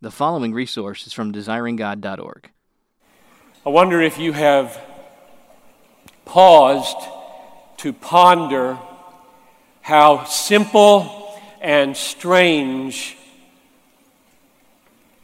[0.00, 2.50] The following resource is from desiringgod.org.
[3.66, 4.80] I wonder if you have
[6.24, 6.96] paused
[7.78, 8.78] to ponder
[9.80, 13.16] how simple and strange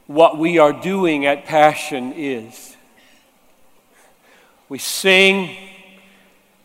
[0.09, 2.77] what we are doing at Passion is.
[4.69, 5.57] We sing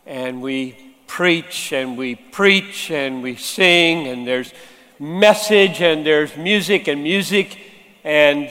[0.08, 4.52] and we preach and we preach and we sing, and there's
[4.98, 7.69] message and there's music and music
[8.04, 8.50] and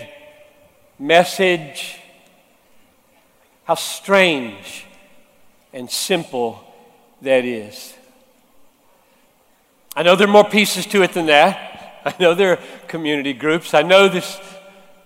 [0.98, 1.98] message.
[3.64, 4.86] How strange
[5.72, 6.64] and simple
[7.22, 7.94] that is.
[9.94, 12.00] I know there are more pieces to it than that.
[12.04, 13.75] I know there are community groups.
[13.75, 14.40] I know this,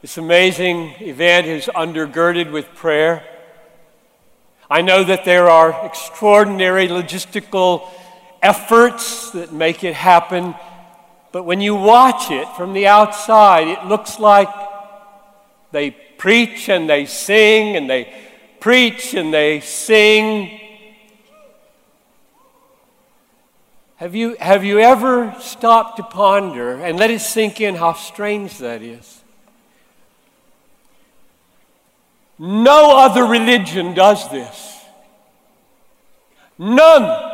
[0.00, 3.24] this amazing event is undergirded with prayer.
[4.70, 7.88] I know that there are extraordinary logistical
[8.42, 10.54] efforts that make it happen.
[11.32, 14.48] But when you watch it from the outside, it looks like
[15.72, 18.12] they preach and they sing and they
[18.60, 20.60] preach and they sing
[24.02, 28.58] Have you, have you ever stopped to ponder and let it sink in how strange
[28.58, 29.22] that is?
[32.36, 34.84] No other religion does this.
[36.58, 37.31] None.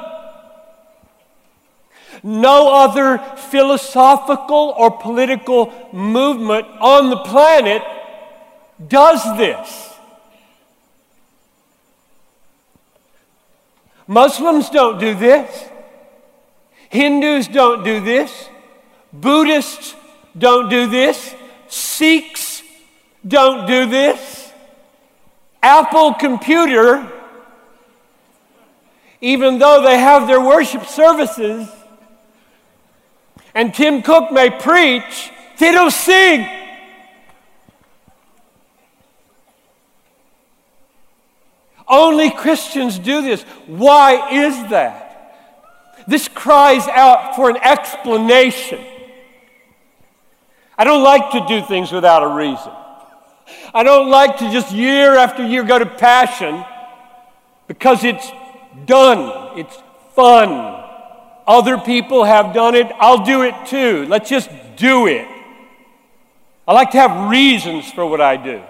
[2.23, 3.19] No other
[3.51, 7.83] philosophical or political movement on the planet
[8.87, 9.95] does this.
[14.07, 15.69] Muslims don't do this.
[16.89, 18.49] Hindus don't do this.
[19.13, 19.95] Buddhists
[20.37, 21.35] don't do this.
[21.69, 22.63] Sikhs
[23.27, 24.51] don't do this.
[25.63, 27.07] Apple Computer,
[29.21, 31.69] even though they have their worship services,
[33.55, 36.49] and Tim Cook may preach, they don't sing.
[41.89, 43.43] Only Christians do this.
[43.67, 45.09] Why is that?
[46.07, 48.85] This cries out for an explanation.
[50.77, 52.73] I don't like to do things without a reason.
[53.75, 56.65] I don't like to just year after year go to passion
[57.67, 58.31] because it's
[58.87, 59.77] done, it's
[60.15, 60.88] fun.
[61.49, 64.05] Other people have done it, I'll do it too.
[64.07, 65.27] Let's just do it.
[66.69, 68.63] I like to have reasons for what I do.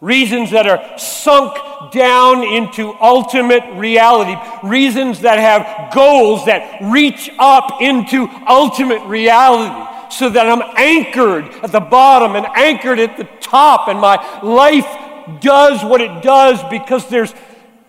[0.00, 1.54] Reasons that are sunk
[1.92, 4.34] down into ultimate reality.
[4.66, 11.70] Reasons that have goals that reach up into ultimate reality so that I'm anchored at
[11.70, 17.06] the bottom and anchored at the top, and my life does what it does because
[17.10, 17.34] there's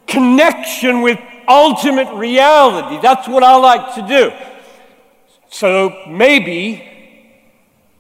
[0.06, 3.00] connection with ultimate reality.
[3.02, 4.32] That's what I like to do.
[5.50, 6.88] So maybe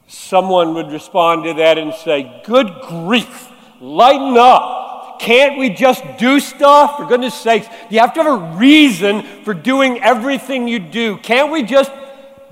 [0.07, 3.49] someone would respond to that and say, Good grief.
[3.79, 5.19] Lighten up.
[5.19, 6.97] Can't we just do stuff?
[6.97, 11.17] For goodness sakes, you have to have a reason for doing everything you do.
[11.17, 11.91] Can't we just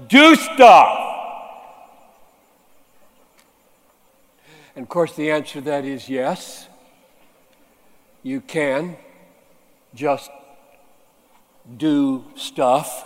[0.07, 1.09] do stuff?
[4.75, 6.67] And of course, the answer to that is yes.
[8.22, 8.97] You can
[9.94, 10.29] just
[11.78, 13.06] do stuff.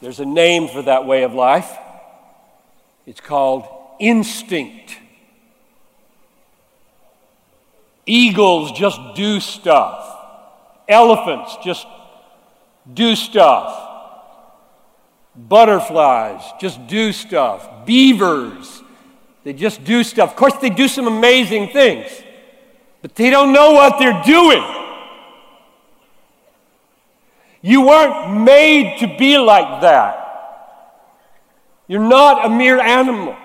[0.00, 1.76] There's a name for that way of life.
[3.06, 3.66] It's called
[3.98, 4.96] instinct.
[8.06, 10.16] Eagles just do stuff.
[10.88, 11.86] Elephants just
[12.92, 13.88] do stuff.
[15.36, 17.86] Butterflies just do stuff.
[17.86, 18.82] Beavers,
[19.44, 20.30] they just do stuff.
[20.30, 22.10] Of course, they do some amazing things,
[23.00, 24.79] but they don't know what they're doing.
[27.62, 30.16] You weren't made to be like that.
[31.86, 33.36] You're not a mere animal.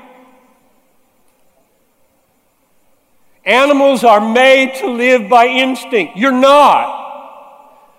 [3.45, 6.17] Animals are made to live by instinct.
[6.17, 7.03] You're not.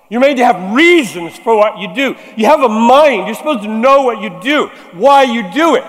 [0.09, 2.17] You're made to have reasons for what you do.
[2.37, 3.27] You have a mind.
[3.27, 5.85] You're supposed to know what you do, why you do it.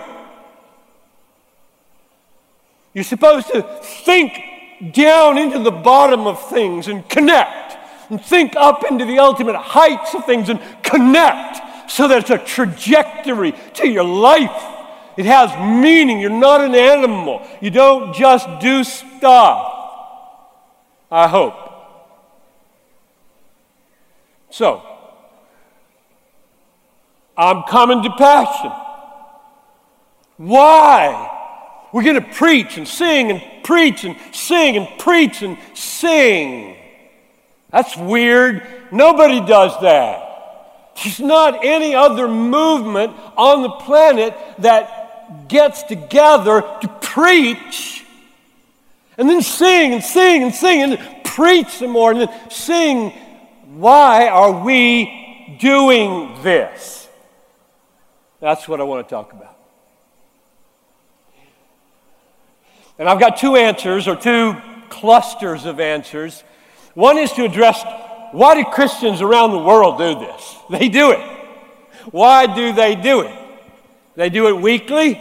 [2.94, 4.34] You're supposed to think
[4.92, 7.67] down into the bottom of things and connect,
[8.10, 13.54] and think up into the ultimate heights of things and connect so that a trajectory
[13.76, 14.64] to your life.
[15.18, 15.52] It has
[15.82, 16.20] meaning.
[16.20, 17.46] You're not an animal.
[17.60, 19.74] You don't just do stuff.
[21.10, 21.56] I hope.
[24.50, 24.82] So,
[27.36, 28.72] I'm coming to passion.
[30.38, 31.34] Why?
[31.92, 36.77] We're going to preach and sing and preach and sing and preach and sing.
[37.72, 38.66] That's weird.
[38.92, 40.94] Nobody does that.
[41.04, 48.06] There's not any other movement on the planet that gets together to preach
[49.18, 53.12] and then sing and sing and sing and preach some more and then sing.
[53.76, 57.08] Why are we doing this?
[58.40, 59.56] That's what I want to talk about.
[63.00, 64.56] And I've got two answers or two
[64.90, 66.44] clusters of answers.
[66.98, 67.84] One is to address
[68.32, 70.56] why do Christians around the world do this?
[70.72, 71.20] They do it.
[72.10, 73.40] Why do they do it?
[74.16, 75.14] They do it weekly,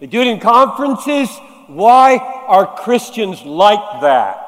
[0.00, 1.30] they do it in conferences.
[1.66, 4.44] Why are Christians like that?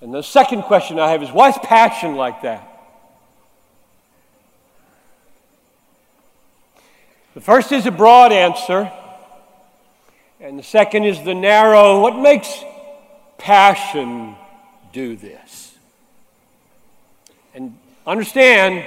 [0.00, 2.68] And the second question I have is why is passion like that?
[7.34, 8.92] The first is a broad answer,
[10.38, 12.00] and the second is the narrow.
[12.00, 12.62] What makes
[13.38, 14.36] passion
[14.92, 15.74] do this?
[17.54, 17.76] And
[18.06, 18.84] understand,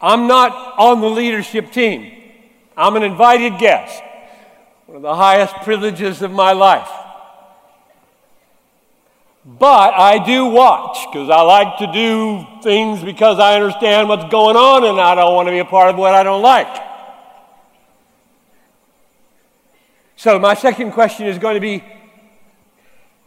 [0.00, 2.12] I'm not on the leadership team,
[2.76, 4.02] I'm an invited guest,
[4.86, 6.90] one of the highest privileges of my life.
[9.44, 14.56] But I do watch because I like to do things because I understand what's going
[14.56, 16.84] on and I don't want to be a part of what I don't like.
[20.16, 21.82] So, my second question is going to be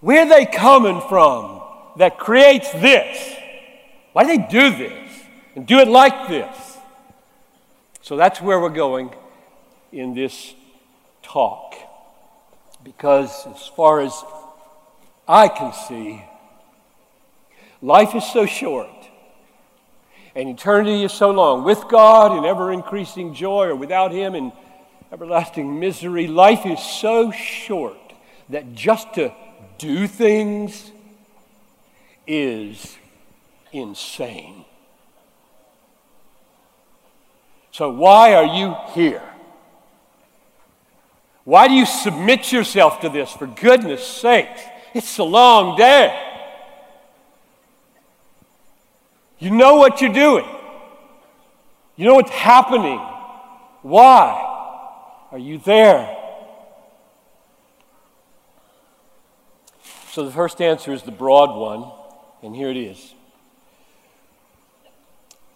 [0.01, 1.60] where are they coming from
[1.97, 3.35] that creates this?
[4.13, 5.09] Why do they do this
[5.55, 6.77] and do it like this?
[8.01, 9.13] So, that's where we're going
[9.91, 10.53] in this
[11.21, 11.75] talk.
[12.83, 14.13] Because, as far as
[15.27, 16.23] I can see,
[17.81, 18.89] life is so short
[20.35, 21.63] and eternity is so long.
[21.63, 24.51] With God in ever increasing joy, or without Him in
[25.11, 27.97] everlasting misery, life is so short
[28.49, 29.33] that just to
[29.77, 30.91] do things
[32.31, 32.97] is
[33.73, 34.63] insane.
[37.71, 39.21] So, why are you here?
[41.43, 43.31] Why do you submit yourself to this?
[43.33, 44.61] For goodness sakes,
[44.93, 46.17] it's a long day.
[49.39, 50.45] You know what you're doing,
[51.97, 52.99] you know what's happening.
[53.81, 56.17] Why are you there?
[60.11, 61.91] So, the first answer is the broad one,
[62.43, 63.13] and here it is.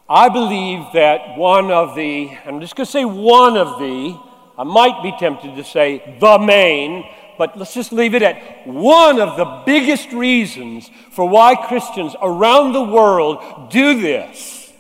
[0.07, 4.19] I believe that one of the, I'm just going to say one of the,
[4.57, 7.09] I might be tempted to say the main,
[7.39, 12.73] but let's just leave it at one of the biggest reasons for why Christians around
[12.73, 14.71] the world do this.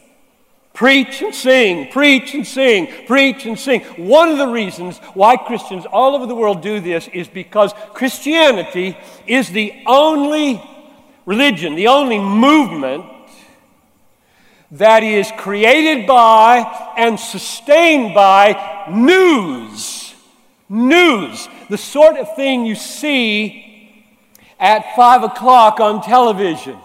[0.73, 3.81] Preach and sing, preach and sing, preach and sing.
[3.97, 8.95] One of the reasons why Christians all over the world do this is because Christianity
[9.25, 10.61] is the only
[11.25, 13.05] religion, the only movement
[14.71, 20.13] that is created by and sustained by news.
[20.67, 21.47] News.
[21.69, 24.05] The sort of thing you see
[24.59, 26.77] at 5 o'clock on television.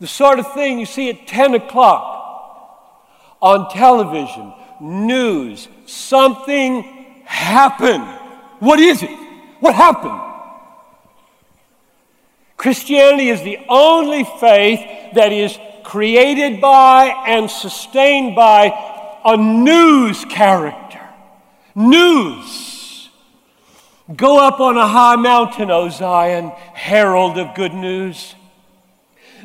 [0.00, 3.04] The sort of thing you see at 10 o'clock
[3.42, 4.52] on television.
[4.80, 5.68] News.
[5.86, 6.82] Something
[7.24, 8.06] happened.
[8.60, 9.10] What is it?
[9.60, 10.27] What happened?
[12.58, 18.74] Christianity is the only faith that is created by and sustained by
[19.24, 21.00] a news character.
[21.76, 23.08] News.
[24.14, 28.34] Go up on a high mountain, O Zion, herald of good news.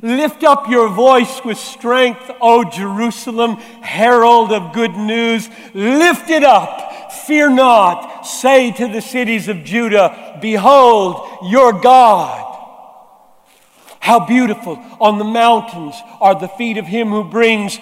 [0.02, 5.50] Lift up your voice with strength, O Jerusalem, herald of good news.
[5.76, 8.26] Lift it up, fear not.
[8.26, 12.43] Say to the cities of Judah, Behold your God.
[14.04, 17.80] How beautiful on the mountains are the feet of him who brings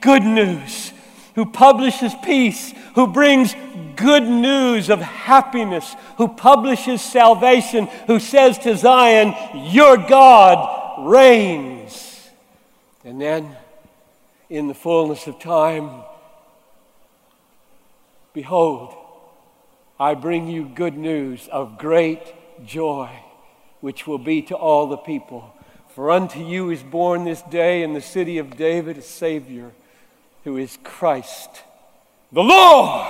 [0.00, 0.92] good news,
[1.34, 3.56] who publishes peace, who brings
[3.96, 9.34] good news of happiness, who publishes salvation, who says to Zion,
[9.72, 12.30] Your God reigns.
[13.04, 13.56] And then,
[14.48, 16.04] in the fullness of time,
[18.32, 18.94] behold,
[19.98, 22.32] I bring you good news of great
[22.64, 23.10] joy,
[23.80, 25.50] which will be to all the people.
[25.94, 29.70] For unto you is born this day in the city of David a Savior
[30.42, 31.62] who is Christ
[32.32, 33.06] the Lord.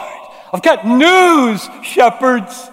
[0.53, 2.69] I've got news, shepherds.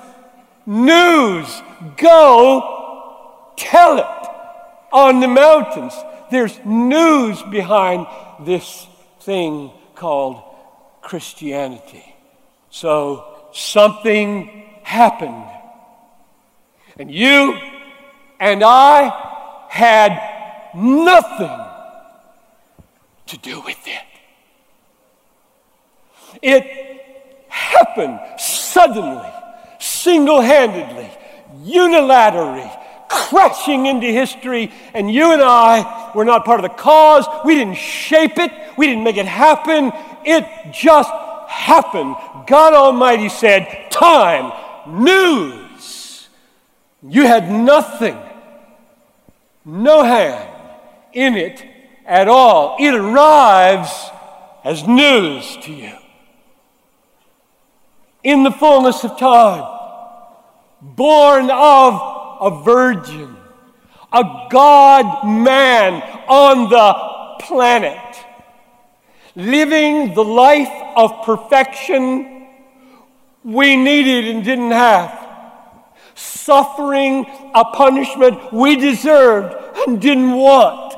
[0.65, 1.61] News.
[1.95, 4.29] Go tell it
[4.91, 5.93] on the mountains.
[6.29, 8.05] There's news behind
[8.41, 8.85] this
[9.21, 10.43] thing called
[11.01, 12.13] Christianity.
[12.69, 15.45] So something happened.
[16.99, 17.57] And you
[18.41, 19.30] and I
[19.71, 21.65] had nothing
[23.27, 24.03] to do with it.
[26.41, 27.01] It
[27.47, 29.31] happened suddenly,
[29.79, 31.09] single handedly,
[31.63, 32.69] unilaterally,
[33.07, 37.25] crashing into history, and you and I were not part of the cause.
[37.45, 39.93] We didn't shape it, we didn't make it happen.
[40.25, 41.09] It just
[41.47, 42.17] happened.
[42.45, 44.51] God Almighty said, Time,
[44.85, 46.27] news.
[47.01, 48.17] You had nothing,
[49.65, 50.49] no hand
[51.13, 51.63] in it
[52.05, 52.77] at all.
[52.79, 53.91] It arrives
[54.63, 55.95] as news to you.
[58.23, 59.63] In the fullness of time,
[60.81, 61.93] born of
[62.41, 63.35] a virgin,
[64.11, 68.17] a God man on the planet,
[69.35, 72.47] living the life of perfection
[73.43, 75.20] we needed and didn't have,
[76.15, 79.55] suffering a punishment we deserved
[79.87, 80.95] and didn't want,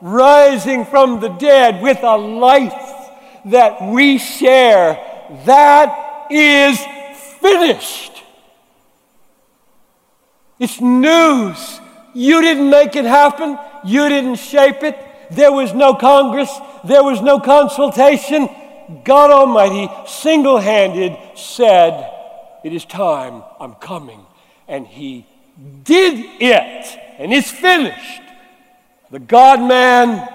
[0.00, 2.74] rising from the dead with a life
[3.46, 4.98] that we share.
[5.44, 6.78] That is
[7.40, 8.22] finished.
[10.58, 11.80] It's news.
[12.14, 13.58] You didn't make it happen.
[13.84, 14.98] You didn't shape it.
[15.30, 16.50] There was no Congress.
[16.84, 18.48] There was no consultation.
[19.04, 22.12] God Almighty, single handed, said,
[22.64, 23.42] It is time.
[23.58, 24.26] I'm coming.
[24.70, 25.26] And He
[25.84, 26.98] did it.
[27.18, 28.22] And it's finished.
[29.10, 30.26] The God man,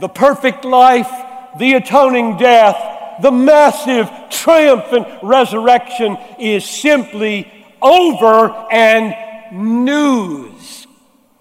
[0.00, 1.10] the perfect life,
[1.58, 9.14] the atoning death, the massive, triumphant resurrection is simply over and
[9.52, 10.86] news.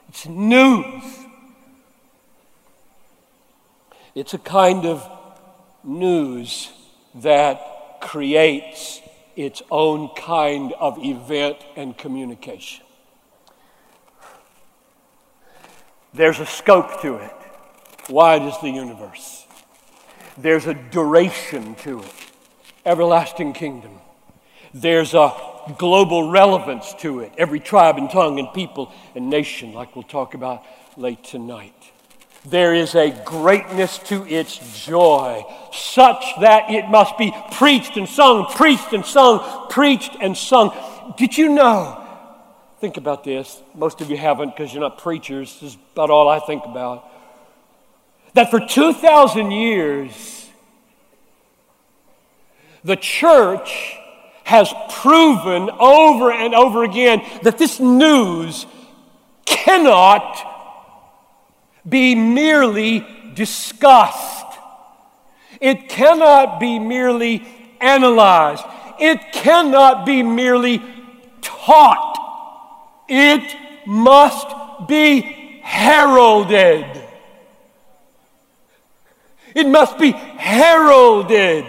[0.10, 1.04] It's news.
[4.14, 5.10] It's a kind of
[5.84, 6.72] news
[7.16, 9.01] that creates
[9.36, 12.86] its own kind of event and communication.
[16.14, 17.34] There's a scope to it.
[18.10, 19.46] Wide as the universe.
[20.38, 22.14] There's a duration to it.
[22.86, 24.00] Everlasting kingdom.
[24.74, 25.34] There's a
[25.78, 27.34] global relevance to it.
[27.38, 30.64] Every tribe and tongue and people and nation, like we'll talk about
[30.98, 31.92] late tonight.
[32.46, 38.46] There is a greatness to its joy, such that it must be preached and sung,
[38.48, 40.72] preached and sung, preached and sung.
[41.18, 41.98] Did you know?
[42.80, 43.62] Think about this.
[43.76, 45.54] Most of you haven't because you're not preachers.
[45.60, 47.08] This is about all I think about.
[48.34, 50.50] That for 2,000 years,
[52.84, 53.98] the church
[54.46, 58.66] has proven over and over again that this news
[59.46, 60.51] cannot
[61.88, 64.58] be merely discussed.
[65.60, 67.46] It cannot be merely
[67.80, 68.64] analyzed.
[69.00, 70.82] It cannot be merely
[71.42, 72.18] taught.
[73.08, 74.48] It must
[74.88, 75.22] be
[75.64, 76.86] heralded.
[79.54, 81.66] It must be heralded.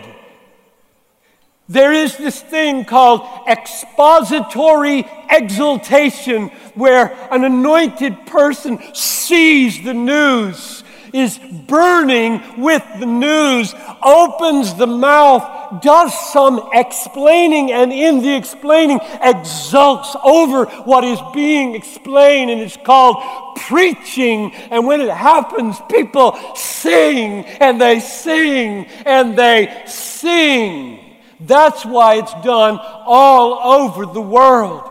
[1.72, 11.38] There is this thing called expository exaltation, where an anointed person sees the news, is
[11.66, 20.14] burning with the news, opens the mouth, does some explaining, and in the explaining exults
[20.22, 24.52] over what is being explained, and it's called preaching.
[24.70, 31.11] And when it happens, people sing, and they sing, and they sing.
[31.46, 34.88] That's why it's done all over the world.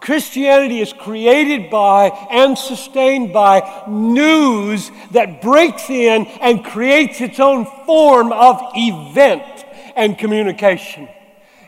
[0.00, 7.66] Christianity is created by and sustained by news that breaks in and creates its own
[7.86, 9.64] form of event
[9.94, 11.08] and communication.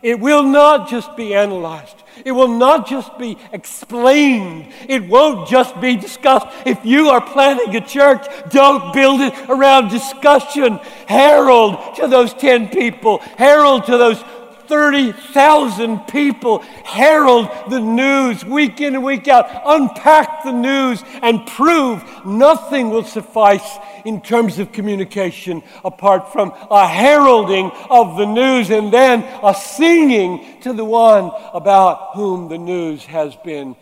[0.03, 1.97] It will not just be analyzed.
[2.25, 4.73] It will not just be explained.
[4.89, 6.47] It won't just be discussed.
[6.67, 10.79] If you are planning a church, don't build it around discussion.
[11.07, 14.23] Herald to those 10 people, herald to those
[14.69, 22.03] 30,000 people herald the news week in and week out, unpack the news, and prove
[22.25, 28.93] nothing will suffice in terms of communication apart from a heralding of the news and
[28.93, 33.77] then a singing to the one about whom the news has been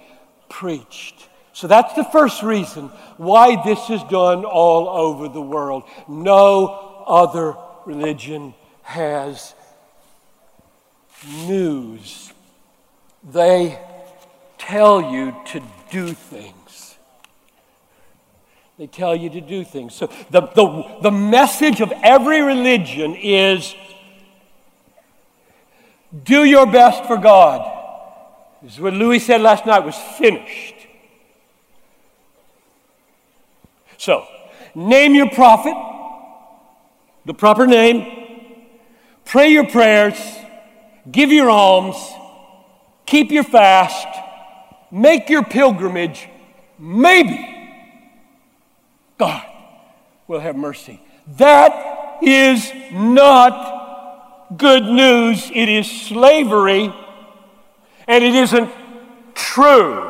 [0.48, 1.28] preached.
[1.52, 5.84] So that's the first reason why this is done all over the world.
[6.08, 9.54] No other religion has
[11.26, 12.32] news.
[13.22, 13.78] They
[14.58, 16.96] tell you to do things.
[18.78, 19.94] They tell you to do things.
[19.94, 23.74] So the, the, the message of every religion is
[26.24, 27.78] do your best for God.
[28.62, 30.74] This is what Louis said last night was finished.
[33.96, 34.26] So,
[34.74, 35.74] name your prophet,
[37.26, 38.06] the proper name,
[39.26, 40.16] pray your prayers,
[41.10, 41.96] give your alms,
[43.06, 44.06] keep your fast,
[44.90, 46.28] make your pilgrimage,
[46.78, 47.46] maybe
[49.18, 49.44] God
[50.26, 51.00] will have mercy.
[51.36, 55.50] That is not good news.
[55.54, 56.92] It is slavery,
[58.08, 58.70] and it isn't
[59.34, 60.08] true.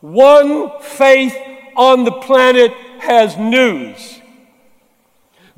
[0.00, 1.36] One faith
[1.76, 4.19] on the planet has news.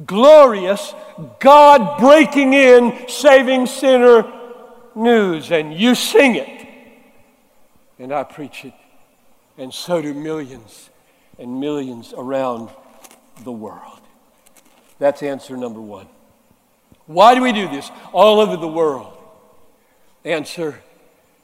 [0.06, 0.94] Glorious,
[1.40, 4.30] God breaking in, saving sinner
[4.94, 6.68] news, and you sing it,
[7.99, 8.75] and I preach it,
[9.59, 10.90] and so do millions
[11.38, 12.71] and millions around
[13.44, 14.00] the world.
[14.99, 16.06] That's answer number one.
[17.06, 19.16] Why do we do this all over the world?
[20.25, 20.80] Answer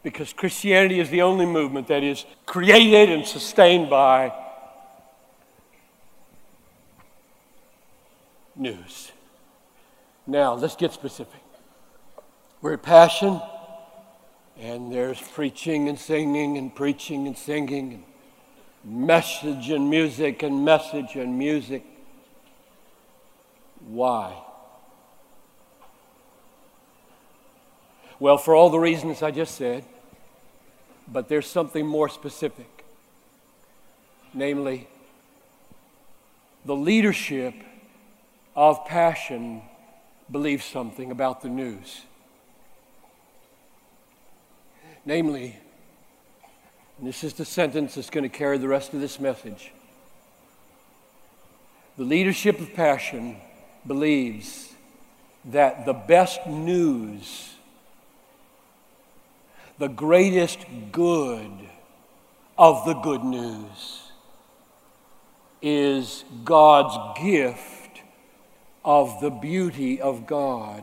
[0.02, 4.32] because Christianity is the only movement that is created and sustained by
[8.58, 9.12] news.
[10.26, 11.40] Now, let's get specific.
[12.60, 13.40] We're at Passion,
[14.58, 18.04] and there's preaching and singing and preaching and singing and
[19.06, 21.84] message and music and message and music.
[23.86, 24.34] Why?
[28.18, 29.84] Well, for all the reasons I just said,
[31.06, 32.84] but there's something more specific.
[34.34, 34.88] Namely,
[36.64, 37.54] the leadership
[38.58, 39.62] of passion
[40.32, 42.02] believes something about the news.
[45.06, 45.56] Namely,
[46.98, 49.70] this is the sentence that's going to carry the rest of this message.
[51.98, 53.36] The leadership of passion
[53.86, 54.72] believes
[55.44, 57.54] that the best news,
[59.78, 61.52] the greatest good
[62.58, 64.02] of the good news,
[65.62, 67.77] is God's gift
[68.88, 70.82] of the beauty of God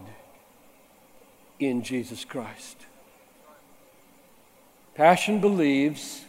[1.59, 2.77] in Jesus Christ.
[4.93, 6.24] Passion believes,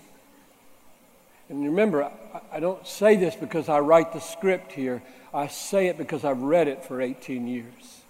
[1.51, 2.11] and remember,
[2.51, 5.03] I don't say this because I write the script here,
[5.35, 8.01] I say it because I've read it for 18 years.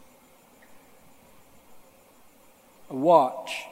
[2.89, 3.65] Watch.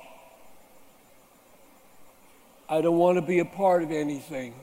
[2.69, 4.55] I don't want to be a part of anything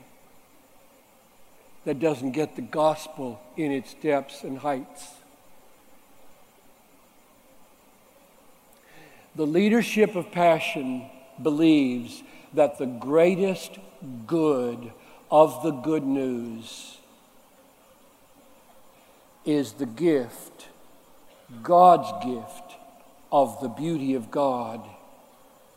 [1.85, 5.20] that doesn't get the gospel in its depths and heights.
[9.35, 11.05] The leadership of passion
[11.41, 12.21] believes
[12.53, 13.77] that the greatest
[14.27, 14.91] good
[15.29, 16.97] of the good news
[19.45, 20.67] is the gift,
[21.63, 22.75] God's gift
[23.31, 24.85] of the beauty of God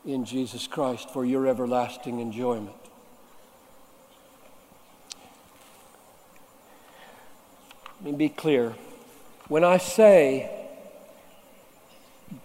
[0.04, 2.74] in Jesus Christ for your everlasting enjoyment.
[8.02, 8.74] Let me be clear.
[9.48, 10.63] When I say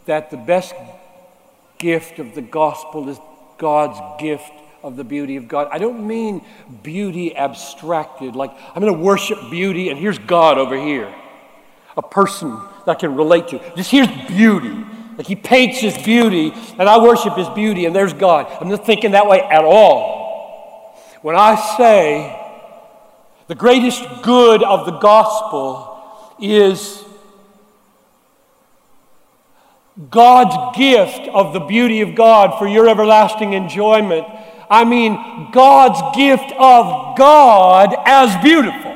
[0.05, 0.73] that the best
[1.77, 3.19] gift of the gospel is
[3.57, 4.51] God's gift
[4.83, 5.67] of the beauty of God.
[5.71, 6.45] I don't mean
[6.83, 11.13] beauty abstracted, like I'm going to worship beauty and here's God over here,
[11.97, 12.51] a person
[12.85, 13.59] that I can relate to.
[13.75, 14.85] Just here's beauty.
[15.17, 18.47] Like he paints his beauty and I worship his beauty and there's God.
[18.61, 20.95] I'm not thinking that way at all.
[21.21, 22.35] When I say
[23.47, 27.03] the greatest good of the gospel is
[30.09, 34.25] God's gift of the beauty of God for your everlasting enjoyment.
[34.69, 38.95] I mean, God's gift of God as beautiful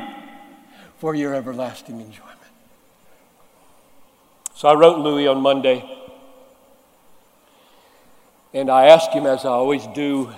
[0.99, 2.29] for your everlasting enjoyment.
[4.55, 5.83] So I wrote Louis on Monday,
[8.53, 10.31] and I asked him, as I always do,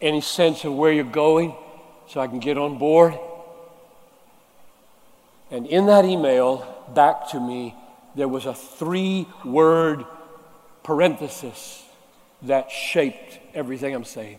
[0.00, 1.56] any sense of where you're going
[2.06, 3.18] so I can get on board.
[5.50, 7.74] And in that email back to me,
[8.14, 10.04] there was a three word
[10.82, 11.84] parenthesis
[12.42, 14.38] that shaped everything I'm saying.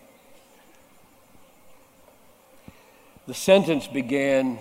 [3.28, 4.58] The sentence began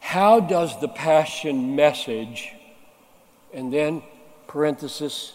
[0.00, 2.52] How does the passion message,
[3.54, 4.02] and then
[4.48, 5.34] parenthesis,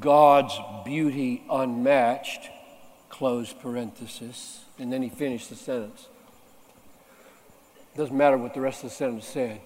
[0.00, 2.50] God's beauty unmatched,
[3.08, 6.08] close parenthesis, and then he finished the sentence.
[7.96, 9.60] Doesn't matter what the rest of the sentence said.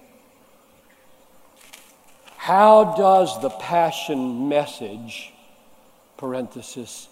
[2.43, 5.31] How does the passion message,
[6.17, 7.07] parenthesis,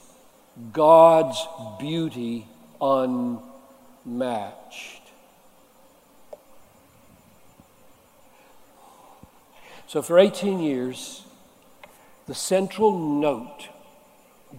[0.73, 1.47] God's
[1.79, 2.49] beauty
[2.81, 3.39] unmatched?
[9.87, 11.23] So, for 18 years,
[12.27, 13.69] the central note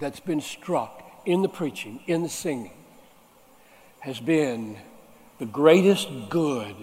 [0.01, 2.73] that's been struck in the preaching, in the singing,
[4.01, 4.79] has been
[5.39, 6.77] the greatest good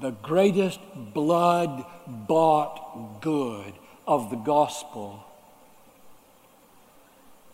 [0.00, 0.80] the greatest
[1.12, 3.72] blood bought good
[4.06, 5.24] of the gospel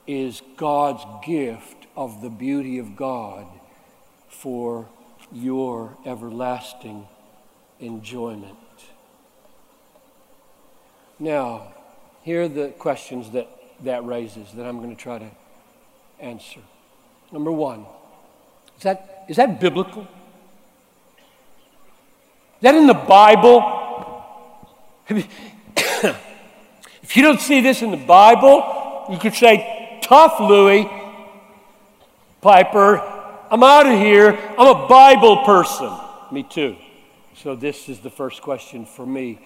[0.07, 3.47] is God's gift of the beauty of God
[4.29, 4.89] for
[5.33, 7.07] your everlasting
[7.79, 8.57] enjoyment.
[11.19, 11.75] Now,
[12.23, 13.49] here are the questions that
[13.85, 15.31] that raises that I'm going to try to
[16.19, 16.61] answer.
[17.33, 17.87] Number one,
[18.77, 20.07] is that, is that biblical?
[22.61, 24.25] That in the Bible?
[25.09, 30.89] if you don't see this in the Bible, you could say, tough, Louis,
[32.41, 32.99] Piper,
[33.51, 34.39] I'm out of here.
[34.59, 35.91] I'm a Bible person.
[36.31, 36.77] Me too.
[37.35, 39.41] So, this is the first question for me.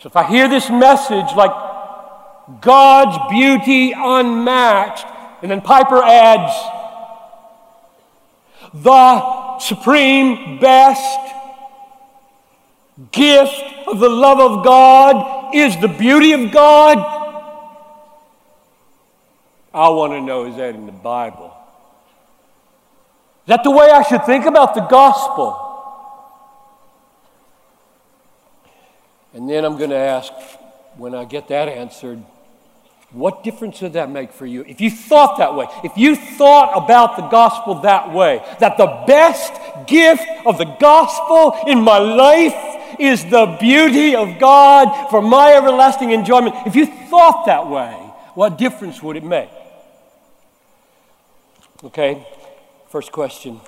[0.00, 1.52] So, if I hear this message like
[2.60, 5.06] God's beauty unmatched,
[5.42, 6.52] and then Piper adds,
[8.74, 11.34] the supreme best
[13.12, 16.98] gift of the love of God is the beauty of God.
[19.72, 21.54] I want to know is that in the Bible?
[23.44, 25.62] Is that the way I should think about the gospel?
[29.34, 30.32] And then I'm going to ask,
[30.96, 32.24] when I get that answered,
[33.12, 34.64] what difference does that make for you?
[34.66, 39.04] If you thought that way, if you thought about the gospel that way, that the
[39.06, 39.52] best
[39.86, 42.54] gift of the gospel in my life
[43.00, 47.92] is the beauty of God for my everlasting enjoyment, if you thought that way,
[48.34, 49.48] what difference would it make?
[51.84, 52.26] Okay,
[52.88, 53.60] first question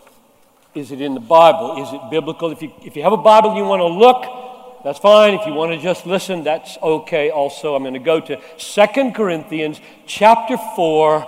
[0.74, 1.82] Is it in the Bible?
[1.82, 2.50] Is it biblical?
[2.50, 5.34] If you, if you have a Bible you want to look, that's fine.
[5.34, 7.74] If you want to just listen, that's okay also.
[7.74, 11.26] I'm going to go to Second Corinthians chapter 4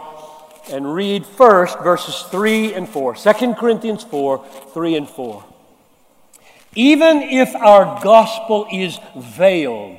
[0.70, 3.16] and read first verses 3 and 4.
[3.16, 5.44] 2 Corinthians 4, 3 and 4.
[6.74, 9.98] Even if our gospel is veiled,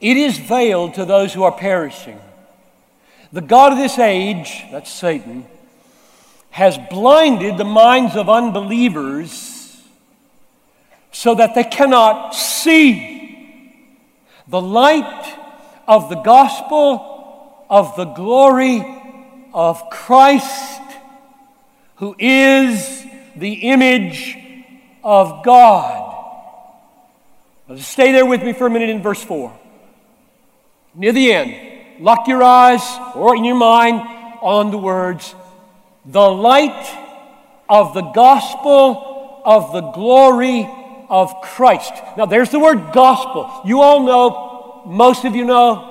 [0.00, 2.20] it is veiled to those who are perishing.
[3.32, 5.46] The God of this age, that's Satan,
[6.50, 9.82] has blinded the minds of unbelievers
[11.12, 13.74] so that they cannot see
[14.46, 15.38] the light
[15.86, 18.84] of the gospel of the glory
[19.52, 20.80] of Christ,
[21.96, 23.04] who is
[23.36, 24.39] the image
[25.02, 26.06] of God.
[27.68, 29.56] Now just stay there with me for a minute in verse 4.
[30.94, 32.82] Near the end, lock your eyes
[33.14, 34.00] or in your mind
[34.42, 35.34] on the words,
[36.04, 36.96] the light
[37.68, 40.68] of the gospel of the glory
[41.08, 41.92] of Christ.
[42.16, 43.62] Now, there's the word gospel.
[43.64, 45.86] You all know, most of you know,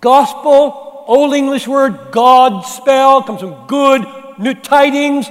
[0.00, 4.04] gospel, Old English word, God spell, comes from good
[4.38, 5.28] new tidings.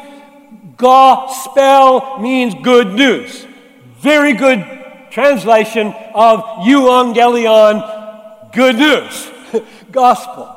[0.77, 3.45] Gospel means good news.
[3.99, 4.63] Very good
[5.11, 9.31] translation of euangelion, good news,
[9.91, 10.51] gospel.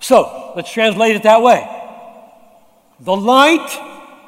[0.00, 1.68] So, let's translate it that way.
[3.00, 3.80] The light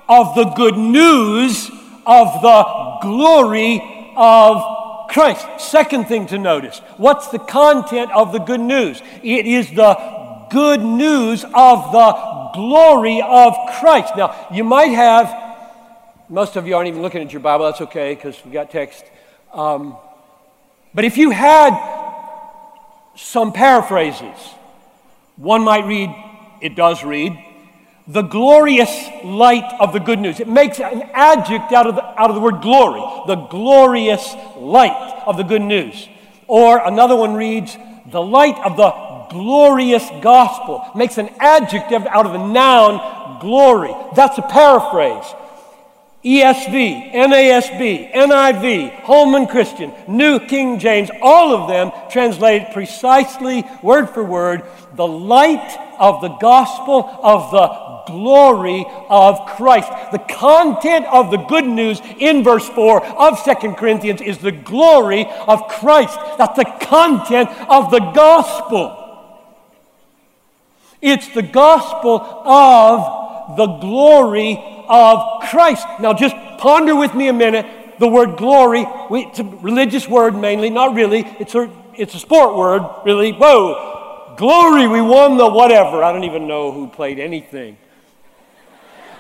[0.09, 1.71] of the good news
[2.07, 5.47] of the glory of Christ.
[5.59, 9.03] Second thing to notice what's the content of the good news?
[9.23, 14.17] It is the good news of the glory of Christ.
[14.17, 15.57] Now, you might have,
[16.29, 19.05] most of you aren't even looking at your Bible, that's okay because we got text.
[19.53, 19.97] Um,
[20.95, 21.75] but if you had
[23.17, 24.37] some paraphrases,
[25.37, 26.15] one might read,
[26.61, 27.39] it does read,
[28.09, 30.39] the glorious light of the good news.
[30.39, 35.23] It makes an adjective out of the, out of the word glory, the glorious light
[35.27, 36.09] of the good news.
[36.47, 40.85] Or another one reads, the light of the glorious gospel.
[40.95, 43.95] Makes an adjective out of the noun glory.
[44.15, 45.25] That's a paraphrase.
[46.25, 54.25] ESV, NASB, NIV, Holman Christian, New King James, all of them translate precisely, word for
[54.25, 59.89] word, the light of the gospel of the glory of Christ.
[60.11, 65.27] The content of the good news in verse 4 of Second Corinthians is the glory
[65.47, 66.19] of Christ.
[66.39, 69.06] That's the content of the gospel.
[71.07, 75.87] It's the gospel of the glory of Christ.
[76.01, 77.65] Now, just ponder with me a minute
[77.99, 78.85] the word glory.
[79.11, 81.21] it's a religious word mainly, not really.
[81.39, 83.33] It's a, it's a sport word, really.
[83.33, 86.03] Whoa, glory, we won the whatever.
[86.03, 87.79] I don't even know who played anything.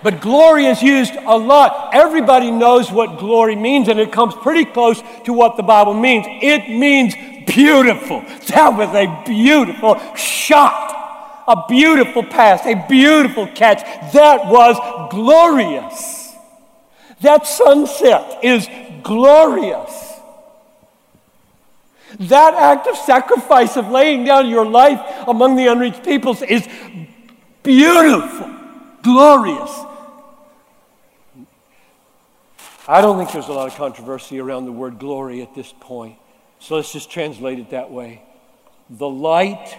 [0.02, 1.90] But glory is used a lot.
[1.92, 6.26] Everybody knows what glory means, and it comes pretty close to what the Bible means.
[6.28, 7.14] It means
[7.46, 8.20] beautiful.
[8.48, 11.05] That was a beautiful shot,
[11.46, 13.82] a beautiful pass, a beautiful catch.
[14.12, 14.76] That was
[15.10, 16.34] glorious.
[17.20, 18.68] That sunset is
[19.02, 20.14] glorious.
[22.18, 26.66] That act of sacrifice of laying down your life among the unreached peoples is
[27.62, 28.50] beautiful,
[29.02, 29.70] glorious.
[32.88, 36.16] I don't think there's a lot of controversy around the word glory at this point.
[36.60, 38.22] So let's just translate it that way.
[38.88, 39.76] The light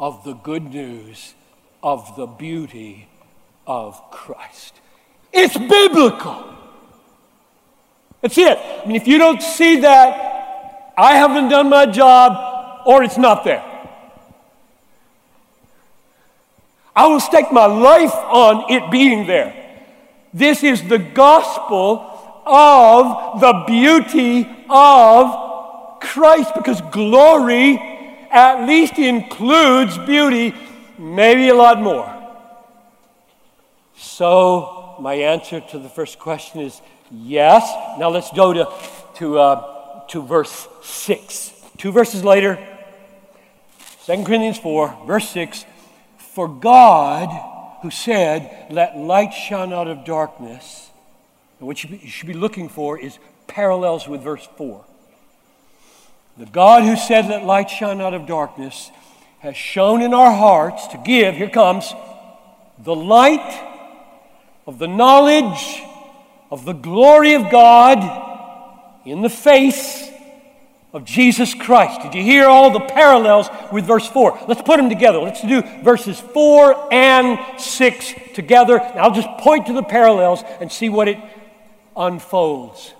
[0.00, 1.34] of the good news
[1.82, 3.06] of the beauty
[3.66, 4.74] of Christ.
[5.30, 6.56] It's biblical.
[8.22, 8.58] That's it.
[8.58, 13.44] I mean, if you don't see that, I haven't done my job or it's not
[13.44, 13.62] there.
[16.96, 19.54] I will stake my life on it being there.
[20.32, 27.89] This is the gospel of the beauty of Christ because glory
[28.30, 30.54] at least includes beauty,
[30.98, 32.16] maybe a lot more.
[33.96, 37.70] So, my answer to the first question is yes.
[37.98, 38.72] Now let's go to,
[39.16, 41.54] to, uh, to verse 6.
[41.76, 42.58] Two verses later,
[44.06, 45.64] 2 Corinthians 4, verse 6
[46.18, 47.28] For God,
[47.82, 50.90] who said, Let light shine out of darkness,
[51.58, 54.84] and what you should be looking for is parallels with verse 4.
[56.38, 58.90] The God who said, Let light shine out of darkness,
[59.40, 61.92] has shone in our hearts to give, here comes,
[62.78, 63.68] the light
[64.66, 65.82] of the knowledge
[66.50, 67.98] of the glory of God
[69.04, 70.08] in the face
[70.92, 72.02] of Jesus Christ.
[72.02, 74.40] Did you hear all the parallels with verse 4?
[74.48, 75.18] Let's put them together.
[75.18, 78.80] Let's do verses 4 and 6 together.
[78.80, 81.18] I'll just point to the parallels and see what it
[81.96, 82.94] unfolds.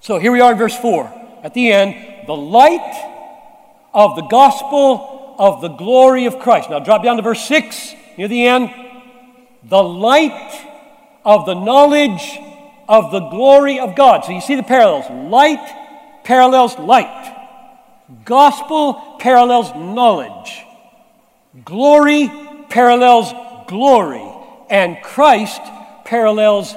[0.00, 1.40] So here we are in verse 4.
[1.44, 3.10] At the end, the light
[3.92, 6.70] of the gospel of the glory of Christ.
[6.70, 8.70] Now drop down to verse 6 near the end.
[9.64, 10.70] The light
[11.24, 12.38] of the knowledge
[12.88, 14.24] of the glory of God.
[14.24, 15.06] So you see the parallels.
[15.30, 17.32] Light parallels light.
[18.24, 20.64] Gospel parallels knowledge.
[21.64, 22.30] Glory
[22.68, 23.32] parallels
[23.68, 24.30] glory.
[24.68, 25.60] And Christ
[26.04, 26.74] parallels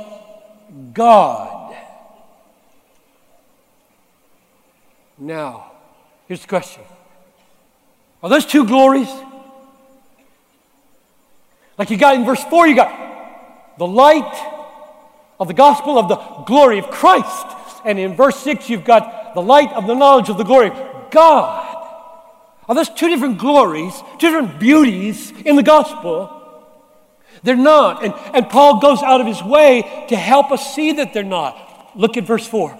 [0.93, 1.56] God.
[5.17, 5.71] Now,
[6.27, 6.83] here's the question
[8.21, 9.09] Are those two glories?
[11.77, 14.53] Like you got in verse 4, you got the light
[15.39, 17.45] of the gospel of the glory of Christ.
[17.85, 21.11] And in verse 6, you've got the light of the knowledge of the glory of
[21.11, 21.63] God.
[22.67, 26.33] Are those two different glories, two different beauties in the gospel?
[27.43, 28.03] They're not.
[28.03, 31.95] And, and Paul goes out of his way to help us see that they're not.
[31.95, 32.77] Look at verse 4.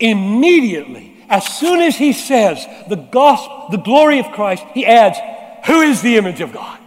[0.00, 5.18] Immediately, as soon as he says the gospel, the glory of Christ, he adds,
[5.66, 6.78] Who is the image of God?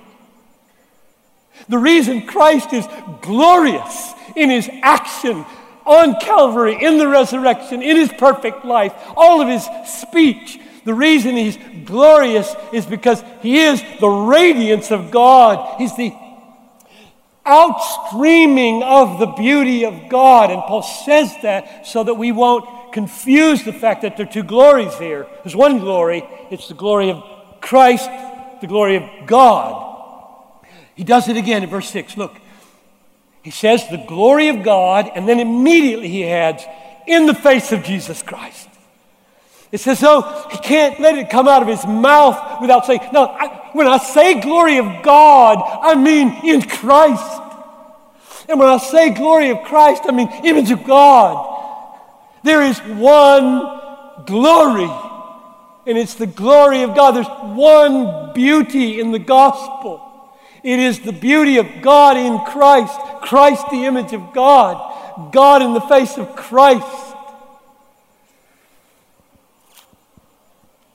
[1.70, 2.86] The reason Christ is
[3.22, 5.46] glorious in his action
[5.86, 11.36] on Calvary, in the resurrection, in his perfect life, all of his speech, the reason
[11.38, 15.78] he's glorious is because he is the radiance of God.
[15.78, 16.14] He's the
[17.46, 20.52] outstreaming of the beauty of God.
[20.52, 24.44] And Paul says that so that we won't confuse the fact that there are two
[24.44, 25.28] glories here.
[25.44, 27.24] There's one glory, it's the glory of
[27.60, 28.10] Christ,
[28.62, 29.90] the glory of God.
[30.96, 32.16] He does it again in verse 6.
[32.18, 32.38] Look,
[33.42, 36.64] he says the glory of God, and then immediately he adds,
[37.06, 38.70] in the face of Jesus Christ.
[39.72, 43.26] It's as though he can't let it come out of his mouth without saying, No,
[43.26, 47.42] I, when I say glory of God, I mean in Christ.
[48.48, 51.53] And when I say glory of Christ, I mean image of God.
[52.44, 53.80] There is one
[54.26, 54.92] glory,
[55.88, 57.12] and it's the glory of God.
[57.12, 60.02] There's one beauty in the gospel.
[60.64, 65.74] It is the beauty of God in Christ, Christ, the image of God, God in
[65.74, 67.16] the face of Christ.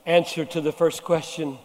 [0.05, 1.59] Answer to the first question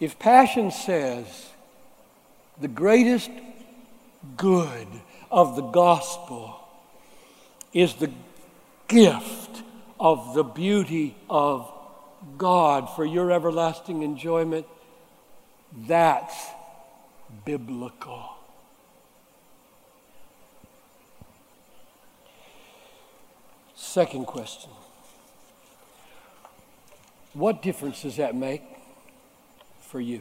[0.00, 1.50] If Passion says
[2.60, 3.30] the greatest
[4.36, 4.88] good
[5.32, 6.60] of the gospel
[7.72, 8.12] is the
[8.86, 9.62] gift
[9.98, 11.72] of the beauty of
[12.36, 14.66] God for your everlasting enjoyment.
[15.88, 16.36] That's
[17.46, 18.28] biblical.
[23.74, 24.70] Second question
[27.32, 28.62] What difference does that make
[29.80, 30.20] for you?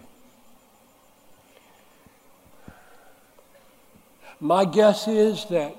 [4.44, 5.76] My guess is that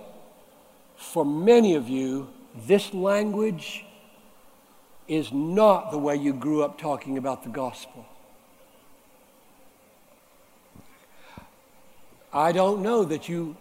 [0.94, 2.28] for many of you,
[2.64, 3.84] this language
[5.08, 8.06] is not the way you grew up talking about the gospel.
[12.32, 13.56] I don't know that you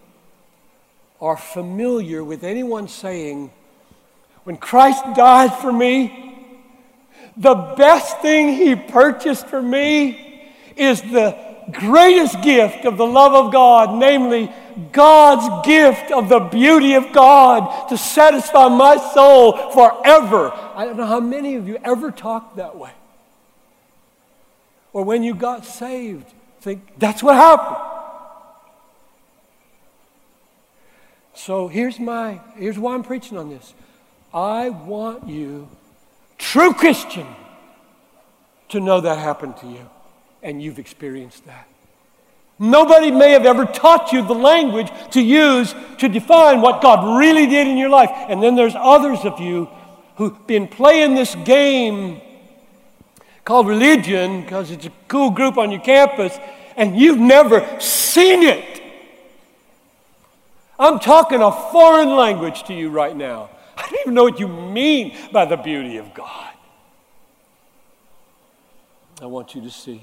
[1.20, 3.50] are familiar with anyone saying
[4.44, 6.54] when Christ died for me,
[7.36, 13.52] the best thing He purchased for me is the greatest gift of the love of
[13.52, 14.50] God, namely
[14.92, 20.52] God's gift of the beauty of God to satisfy my soul forever.
[20.74, 22.90] I don't know how many of you ever talked that way.
[24.92, 26.26] Or when you got saved,
[26.60, 27.88] think that's what happened.
[31.34, 33.74] So here's my here's why I'm preaching on this.
[34.34, 35.68] I want you,
[36.38, 37.26] true Christian,
[38.68, 39.90] to know that happened to you
[40.42, 41.68] and you've experienced that.
[42.58, 47.46] Nobody may have ever taught you the language to use to define what God really
[47.46, 48.10] did in your life.
[48.12, 49.68] And then there's others of you
[50.16, 52.20] who've been playing this game
[53.44, 56.36] called religion because it's a cool group on your campus
[56.76, 58.80] and you've never seen it.
[60.78, 63.50] I'm talking a foreign language to you right now.
[63.76, 66.50] I don't even know what you mean by the beauty of God.
[69.20, 70.02] I want you to see.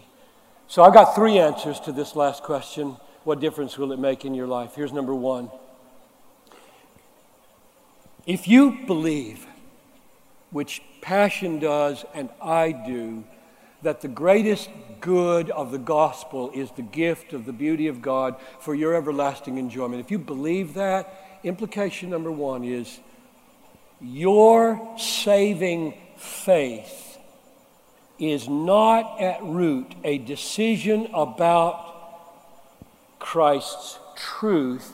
[0.70, 2.96] So I've got three answers to this last question.
[3.24, 4.76] What difference will it make in your life?
[4.76, 5.50] Here's number one.
[8.28, 9.48] If you believe,
[10.52, 13.24] which passion does and I do,
[13.82, 14.70] that the greatest
[15.02, 19.58] good of the gospel is the gift of the beauty of God for your everlasting
[19.58, 20.02] enjoyment.
[20.02, 23.00] If you believe that, implication number one is
[24.00, 27.09] your saving faith
[28.20, 31.86] is not at root a decision about
[33.20, 34.94] Christ's truth,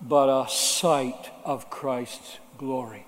[0.00, 3.06] but a sight of Christ's glory.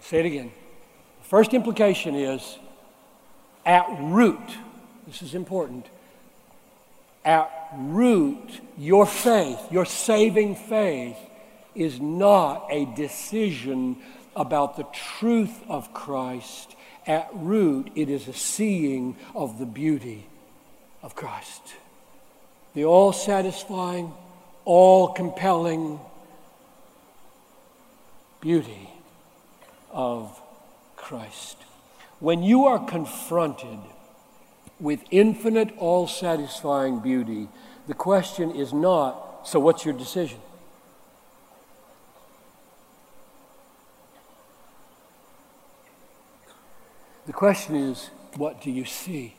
[0.00, 0.52] Say it again.
[1.22, 2.58] The First implication is
[3.64, 4.38] at root,
[5.06, 5.86] this is important,
[7.24, 11.16] at root, your faith, your saving faith,
[11.74, 13.96] is not a decision
[14.36, 16.76] about the truth of Christ.
[17.06, 20.26] At root, it is a seeing of the beauty
[21.02, 21.62] of Christ.
[22.74, 24.12] The all satisfying,
[24.64, 26.00] all compelling
[28.40, 28.90] beauty
[29.90, 30.40] of
[30.96, 31.56] Christ.
[32.20, 33.78] When you are confronted
[34.80, 37.48] with infinite, all satisfying beauty,
[37.86, 40.40] the question is not, so what's your decision?
[47.34, 49.34] The question is, what do you see?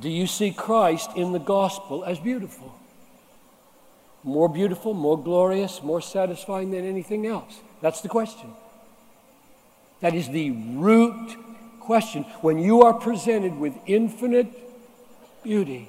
[0.00, 2.74] Do you see Christ in the gospel as beautiful?
[4.24, 7.60] More beautiful, more glorious, more satisfying than anything else?
[7.80, 8.50] That's the question.
[10.00, 11.36] That is the root
[11.78, 12.24] question.
[12.40, 14.48] When you are presented with infinite
[15.44, 15.88] beauty,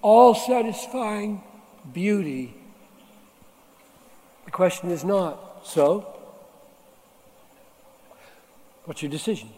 [0.00, 1.42] all satisfying
[1.92, 2.54] beauty,
[4.46, 6.14] the question is not, so,
[8.88, 9.50] what's your decision?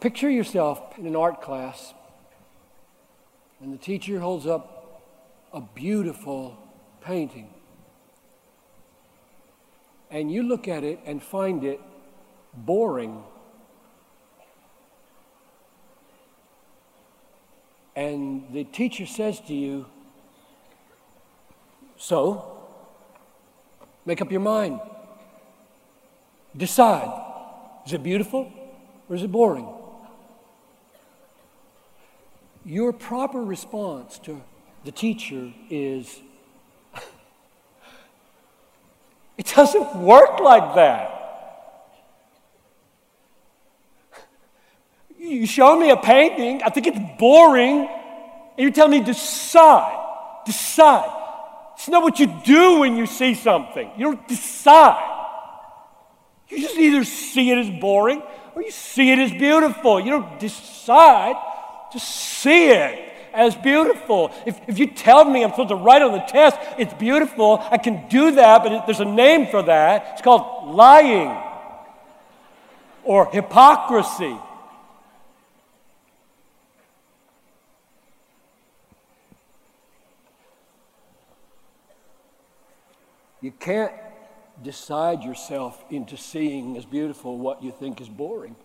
[0.00, 1.92] Picture yourself in an art class,
[3.60, 5.02] and the teacher holds up
[5.52, 6.56] a beautiful
[7.02, 7.50] painting
[10.12, 11.80] and you look at it and find it
[12.54, 13.24] boring.
[17.96, 19.86] And the teacher says to you,
[21.96, 22.66] So,
[24.04, 24.80] make up your mind.
[26.56, 27.10] Decide.
[27.86, 28.52] Is it beautiful
[29.08, 29.68] or is it boring?
[32.64, 34.40] Your proper response to
[34.84, 36.20] the teacher is
[39.38, 41.18] It doesn't work like that.
[45.18, 49.98] You show me a painting, I think it's boring, and you're telling me decide.
[50.44, 51.10] Decide.
[51.74, 53.90] It's not what you do when you see something.
[53.96, 55.11] You don't decide.
[56.52, 58.22] You just either see it as boring
[58.54, 59.98] or you see it as beautiful.
[59.98, 61.34] You don't decide,
[61.90, 64.30] just see it as beautiful.
[64.44, 67.78] If, if you tell me I'm supposed to write on the test, it's beautiful, I
[67.78, 70.08] can do that, but it, there's a name for that.
[70.12, 71.42] It's called lying
[73.02, 74.36] or hypocrisy.
[83.40, 84.01] You can't
[84.62, 88.56] decide yourself into seeing as beautiful what you think is boring.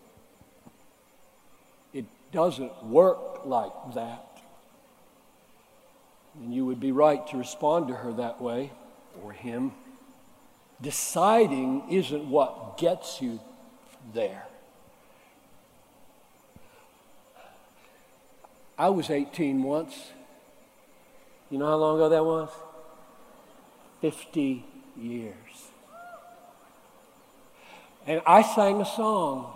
[1.92, 4.24] It doesn't work like that.
[6.40, 8.70] And you would be right to respond to her that way,
[9.22, 9.72] or him.
[10.80, 13.40] Deciding isn't what gets you
[14.14, 14.44] there.
[18.78, 20.12] I was 18 once,
[21.50, 22.50] You know how long ago that was?
[24.00, 24.64] 50
[24.96, 25.34] years.
[28.08, 29.52] And I sang a song.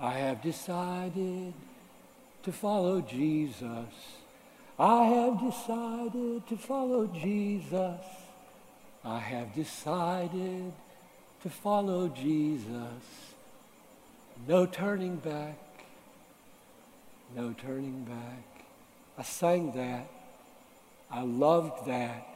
[0.00, 1.54] I have decided
[2.42, 3.94] to follow Jesus.
[4.80, 8.00] I have decided to follow Jesus.
[9.04, 10.72] I have decided
[11.44, 13.04] to follow Jesus.
[14.48, 15.56] No turning back.
[17.36, 18.64] No turning back.
[19.16, 20.10] I sang that.
[21.12, 22.26] I loved that.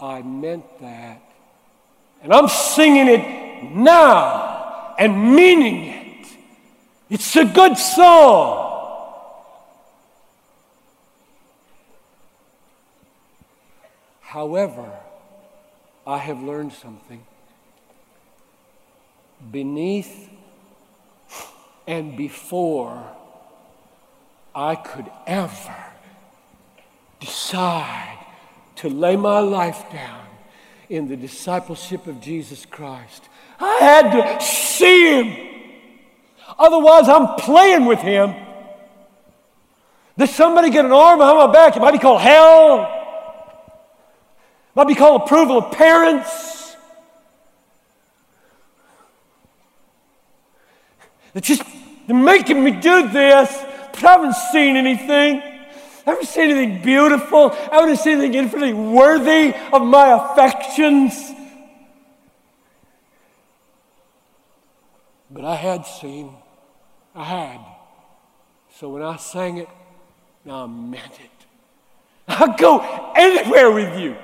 [0.00, 1.29] I meant that.
[2.22, 6.26] And I'm singing it now and meaning it.
[7.08, 8.68] It's a good song.
[14.20, 14.88] However,
[16.06, 17.24] I have learned something.
[19.50, 20.28] Beneath
[21.86, 23.10] and before
[24.54, 25.84] I could ever
[27.18, 28.18] decide
[28.76, 30.29] to lay my life down
[30.90, 33.28] in the discipleship of Jesus Christ,
[33.60, 35.48] I had to see Him.
[36.58, 38.34] Otherwise, I'm playing with Him.
[40.18, 41.76] Does somebody get an arm on my back?
[41.76, 42.82] It might be called hell.
[43.70, 46.76] It might be called approval of parents.
[51.32, 51.62] They're just
[52.08, 55.49] they're making me do this, but I haven't seen anything.
[56.10, 57.52] Haven't seen anything beautiful.
[57.52, 61.30] I haven't seen anything infinitely worthy of my affections.
[65.30, 66.34] But I had seen.
[67.14, 67.60] I had.
[68.74, 69.68] So when I sang it,
[70.44, 71.46] now I meant it.
[72.26, 74.16] I'll go anywhere with you.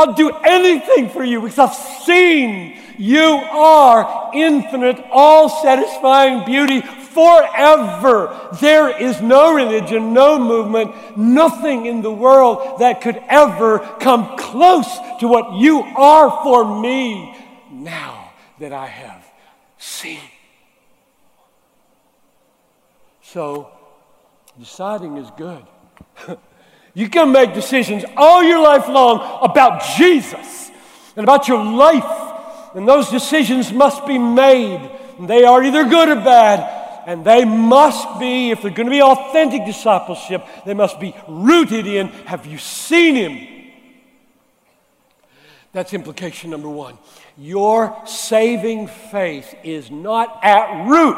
[0.00, 8.48] I'll do anything for you because I've seen you are infinite, all satisfying beauty forever.
[8.62, 14.88] There is no religion, no movement, nothing in the world that could ever come close
[15.20, 17.36] to what you are for me
[17.70, 19.22] now that I have
[19.76, 20.30] seen.
[23.20, 23.70] So,
[24.58, 25.66] deciding is good.
[26.94, 30.70] you can make decisions all your life long about Jesus
[31.16, 34.80] and about your life, and those decisions must be made.
[35.18, 38.90] And They are either good or bad, and they must be, if they're going to
[38.90, 43.60] be authentic discipleship, they must be rooted in have you seen him?
[45.72, 46.98] That's implication number one.
[47.36, 51.16] Your saving faith is not at root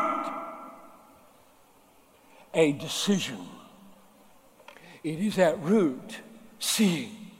[2.54, 3.38] a decision,
[5.02, 6.18] it is at root
[6.58, 7.30] seeing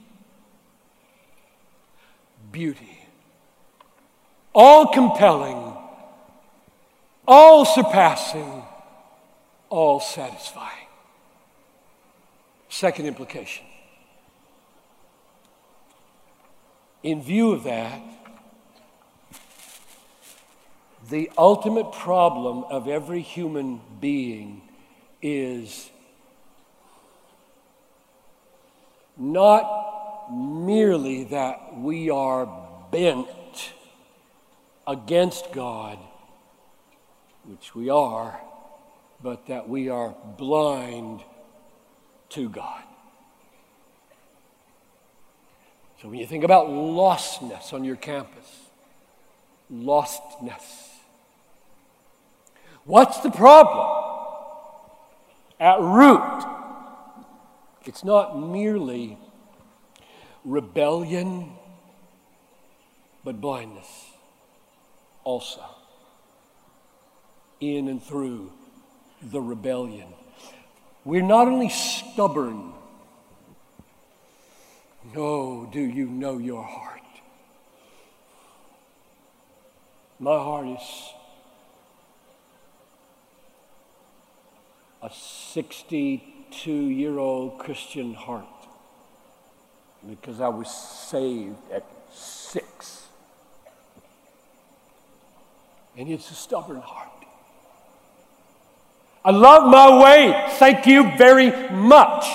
[2.51, 2.99] beauty,
[4.53, 5.73] all compelling
[7.27, 8.63] all surpassing,
[9.69, 10.87] all satisfying.
[12.69, 13.65] Second implication.
[17.01, 18.01] In view of that,
[21.09, 24.61] the ultimate problem of every human being
[25.21, 25.89] is
[29.17, 32.47] not merely that we are
[32.91, 33.73] bent
[34.87, 35.97] against God
[37.45, 38.39] which we are,
[39.21, 41.21] but that we are blind
[42.29, 42.83] to God.
[46.01, 48.69] So when you think about lostness on your campus,
[49.71, 50.89] lostness,
[52.85, 54.03] what's the problem?
[55.59, 56.45] At root,
[57.85, 59.17] it's not merely
[60.45, 61.51] rebellion,
[63.23, 63.87] but blindness
[65.23, 65.63] also
[67.59, 68.51] in and through
[69.21, 70.07] the rebellion.
[71.05, 72.73] We're not only stubborn,
[75.13, 77.01] no, do you know your heart?
[80.19, 81.09] My heart is
[85.01, 85.09] a
[86.53, 88.45] 62 year old Christian heart
[90.07, 93.07] because I was saved at six.
[95.97, 97.09] And it's a stubborn heart.
[99.25, 100.47] I love my way.
[100.57, 102.25] Thank you very much.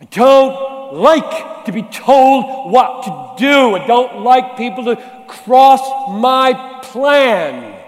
[0.00, 3.76] I don't like to be told what to do.
[3.76, 4.96] I don't like people to
[5.26, 5.80] cross
[6.20, 7.82] my plan.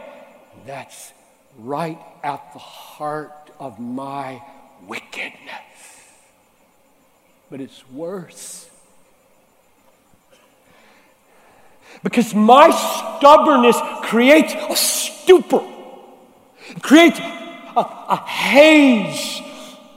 [0.66, 1.12] That's
[1.58, 4.40] right at the heart of my
[4.86, 5.52] wickedness.
[7.50, 8.68] But it's worse.
[12.02, 12.70] Because my
[13.18, 15.62] stubbornness creates a stupor
[16.80, 19.40] creates a, a haze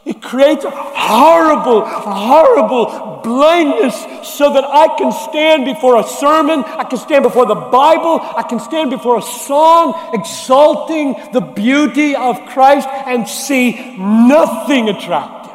[0.06, 3.96] It creates a horrible, horrible blindness
[4.38, 8.44] so that I can stand before a sermon, I can stand before the Bible, I
[8.44, 15.52] can stand before a song exalting the beauty of Christ and see nothing attractive.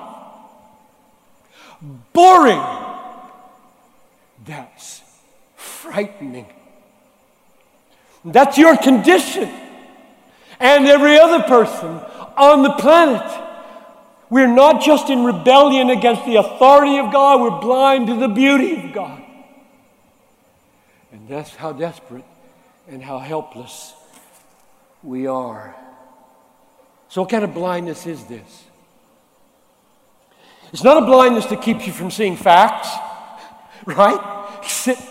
[2.12, 2.62] Boring.
[4.47, 5.03] That's
[5.57, 6.47] frightening.
[8.24, 9.51] That's your condition.
[10.61, 12.01] And every other person
[12.36, 13.43] on the planet.
[14.31, 18.87] We're not just in rebellion against the authority of God, we're blind to the beauty
[18.87, 19.22] of God.
[21.12, 22.25] And that's how desperate
[22.89, 23.95] and how helpless
[25.03, 25.77] we are.
[27.09, 28.64] So, what kind of blindness is this?
[30.72, 32.89] It's not a blindness that keeps you from seeing facts,
[33.87, 34.18] right?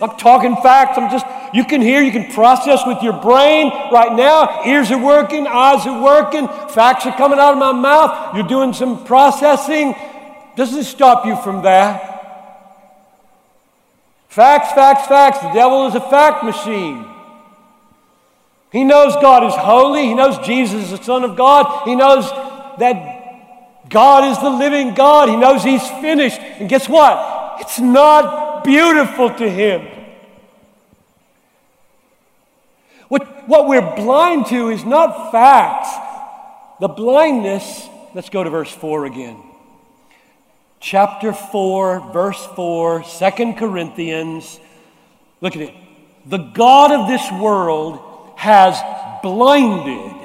[0.02, 0.98] I'm talking facts.
[0.98, 4.64] I'm just, you can hear, you can process with your brain right now.
[4.66, 8.36] Ears are working, eyes are working, facts are coming out of my mouth.
[8.36, 9.96] You're doing some processing.
[10.56, 12.10] Doesn't stop you from that.
[14.30, 15.40] Facts, facts, facts.
[15.40, 17.06] The devil is a fact machine.
[18.72, 20.08] He knows God is holy.
[20.08, 21.86] He knows Jesus is the Son of God.
[21.86, 22.28] He knows
[22.80, 25.30] that God is the living God.
[25.30, 26.40] He knows He's finished.
[26.40, 27.62] And guess what?
[27.62, 29.88] It's not beautiful to him.
[33.14, 35.88] What, what we're blind to is not facts.
[36.80, 39.38] The blindness, let's go to verse 4 again.
[40.80, 44.60] Chapter 4, verse 4, 2 Corinthians.
[45.42, 45.76] Look at it.
[46.26, 48.82] The God of this world has
[49.22, 50.20] blinded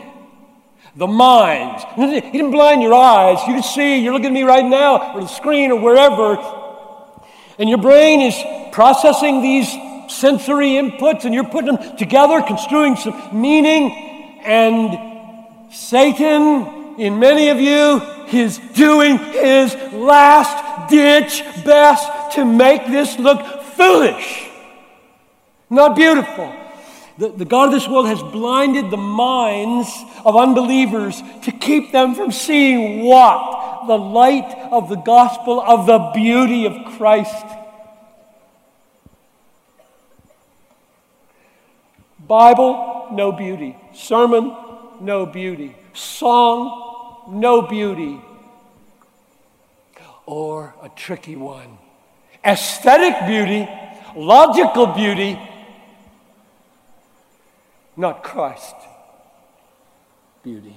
[0.97, 1.85] the minds.
[1.95, 3.47] He didn't blind your eyes.
[3.47, 6.39] You can see, you're looking at me right now, or the screen, or wherever.
[7.59, 9.69] And your brain is processing these
[10.09, 13.91] sensory inputs and you're putting them together, construing some meaning.
[14.45, 18.03] And Satan, in many of you,
[18.33, 24.49] is doing his last ditch best to make this look foolish,
[25.71, 26.55] not beautiful.
[27.19, 29.91] The, the, God of this world has blinded the minds
[30.25, 33.59] of unbelievers to keep them from seeing what?
[33.89, 37.45] the light of the gospel of the beauty of Christ.
[42.29, 43.77] Bible, no beauty.
[43.95, 44.55] Sermon,
[45.01, 45.75] no beauty.
[45.95, 48.21] Song, no beauty.
[50.27, 51.79] Or a tricky one
[52.45, 53.69] aesthetic beauty,
[54.17, 55.39] logical beauty,
[57.97, 58.75] not Christ
[60.43, 60.77] beauty.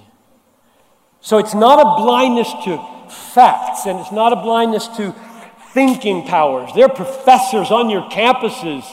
[1.20, 5.14] So it's not a blindness to facts, and it's not a blindness to
[5.72, 6.70] thinking powers.
[6.74, 8.84] There are professors on your campuses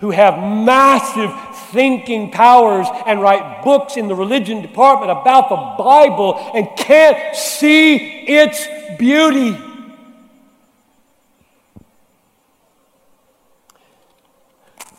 [0.00, 1.30] who have massive
[1.72, 7.96] thinking powers and write books in the religion department about the Bible and can't see
[8.26, 8.66] its
[8.98, 9.56] beauty.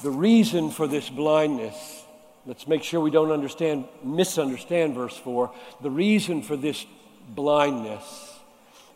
[0.03, 2.03] The reason for this blindness,
[2.45, 5.51] let's make sure we don't understand, misunderstand verse 4.
[5.81, 6.85] The reason for this
[7.29, 8.39] blindness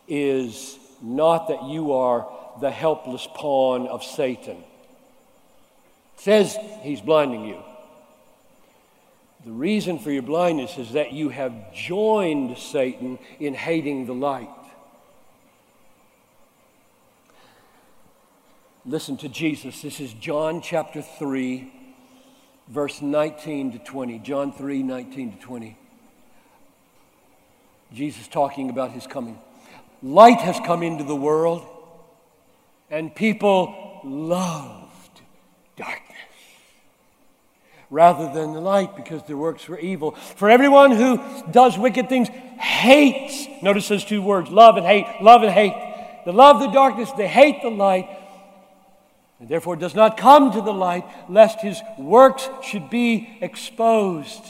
[0.08, 2.28] is not that you are
[2.60, 4.62] the helpless pawn of Satan.
[6.16, 7.62] Says he's blinding you.
[9.44, 14.48] The reason for your blindness is that you have joined Satan in hating the light.
[18.84, 19.82] Listen to Jesus.
[19.82, 21.72] This is John chapter 3,
[22.68, 24.18] verse 19 to 20.
[24.20, 25.78] John 3, 19 to 20.
[27.92, 29.38] Jesus talking about his coming.
[30.02, 31.64] Light has come into the world,
[32.90, 35.20] and people loved
[35.76, 36.05] darkness
[37.90, 40.12] rather than the light because their works were evil.
[40.12, 41.20] For everyone who
[41.50, 45.74] does wicked things hates, notice those two words love and hate, love and hate.
[46.24, 48.08] They love the darkness, they hate the light,
[49.38, 54.42] and therefore does not come to the light lest his works should be exposed.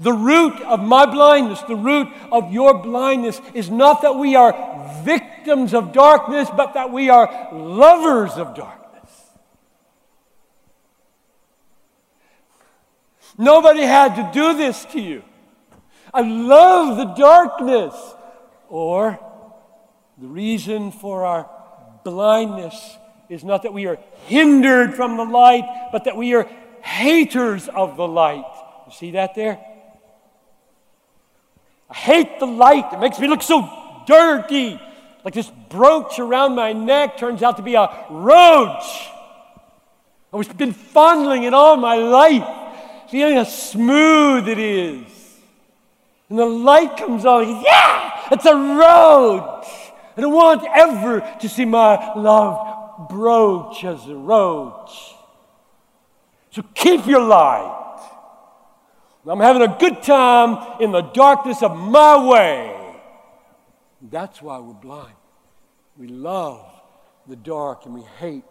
[0.00, 5.02] The root of my blindness, the root of your blindness, is not that we are
[5.04, 8.85] victims of darkness, but that we are lovers of darkness.
[13.38, 15.22] Nobody had to do this to you.
[16.12, 17.94] I love the darkness.
[18.68, 19.18] Or
[20.18, 21.48] the reason for our
[22.04, 22.96] blindness
[23.28, 26.48] is not that we are hindered from the light, but that we are
[26.80, 28.44] haters of the light.
[28.86, 29.58] You see that there?
[31.90, 32.92] I hate the light.
[32.92, 33.68] It makes me look so
[34.06, 34.80] dirty.
[35.24, 39.08] Like this brooch around my neck turns out to be a roach.
[40.32, 42.44] I've been fondling it all my life,
[43.10, 45.06] feeling how smooth it is.
[46.28, 47.62] And the light comes on.
[47.62, 48.28] Yeah!
[48.32, 49.64] It's a road.
[50.16, 54.88] I don't want ever to see my love brooch as a road.
[56.50, 57.84] So keep your light.
[59.26, 62.74] I'm having a good time in the darkness of my way.
[64.00, 65.14] That's why we're blind.
[65.96, 66.64] We love
[67.26, 68.44] the dark and we hate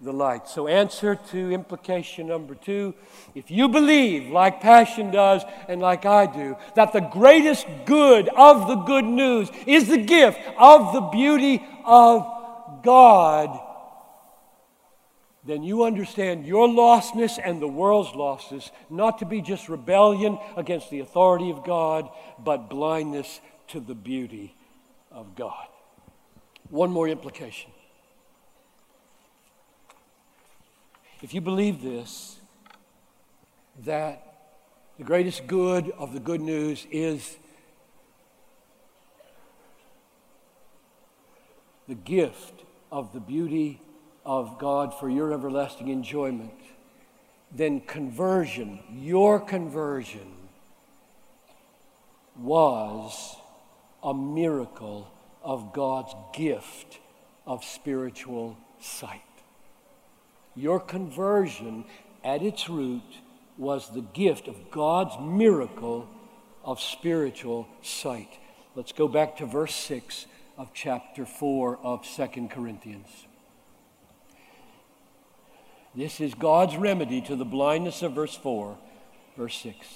[0.00, 0.48] the light.
[0.48, 2.94] So, answer to implication number two
[3.34, 8.68] if you believe, like Passion does and like I do, that the greatest good of
[8.68, 12.26] the good news is the gift of the beauty of
[12.82, 13.60] God,
[15.44, 20.90] then you understand your lostness and the world's lostness not to be just rebellion against
[20.90, 24.54] the authority of God, but blindness to the beauty
[25.10, 25.66] of God.
[26.68, 27.69] One more implication.
[31.22, 32.38] If you believe this,
[33.84, 34.22] that
[34.96, 37.36] the greatest good of the good news is
[41.88, 43.82] the gift of the beauty
[44.24, 46.54] of God for your everlasting enjoyment,
[47.52, 50.36] then conversion, your conversion,
[52.38, 53.36] was
[54.02, 55.12] a miracle
[55.42, 56.98] of God's gift
[57.46, 59.20] of spiritual sight.
[60.60, 61.86] Your conversion
[62.22, 63.00] at its root
[63.56, 66.06] was the gift of God's miracle
[66.62, 68.28] of spiritual sight.
[68.74, 70.26] Let's go back to verse 6
[70.58, 73.08] of chapter 4 of Second Corinthians.
[75.94, 78.76] This is God's remedy to the blindness of verse 4,
[79.38, 79.86] verse 6.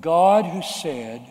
[0.00, 1.26] God who said,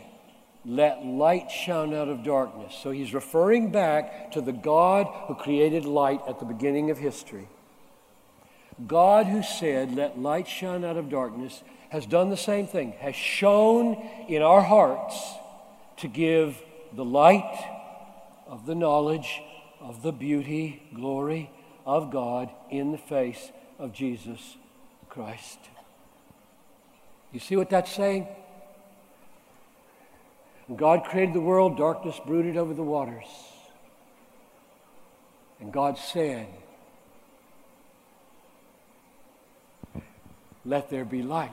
[0.65, 2.75] Let light shine out of darkness.
[2.83, 7.47] So he's referring back to the God who created light at the beginning of history.
[8.87, 13.15] God, who said, Let light shine out of darkness, has done the same thing, has
[13.15, 13.95] shone
[14.27, 15.15] in our hearts
[15.97, 16.57] to give
[16.93, 17.69] the light
[18.47, 19.41] of the knowledge
[19.79, 21.51] of the beauty, glory
[21.85, 24.57] of God in the face of Jesus
[25.09, 25.59] Christ.
[27.31, 28.27] You see what that's saying?
[30.67, 33.27] When God created the world, darkness brooded over the waters.
[35.59, 36.47] And God said,
[40.65, 41.51] Let there be light.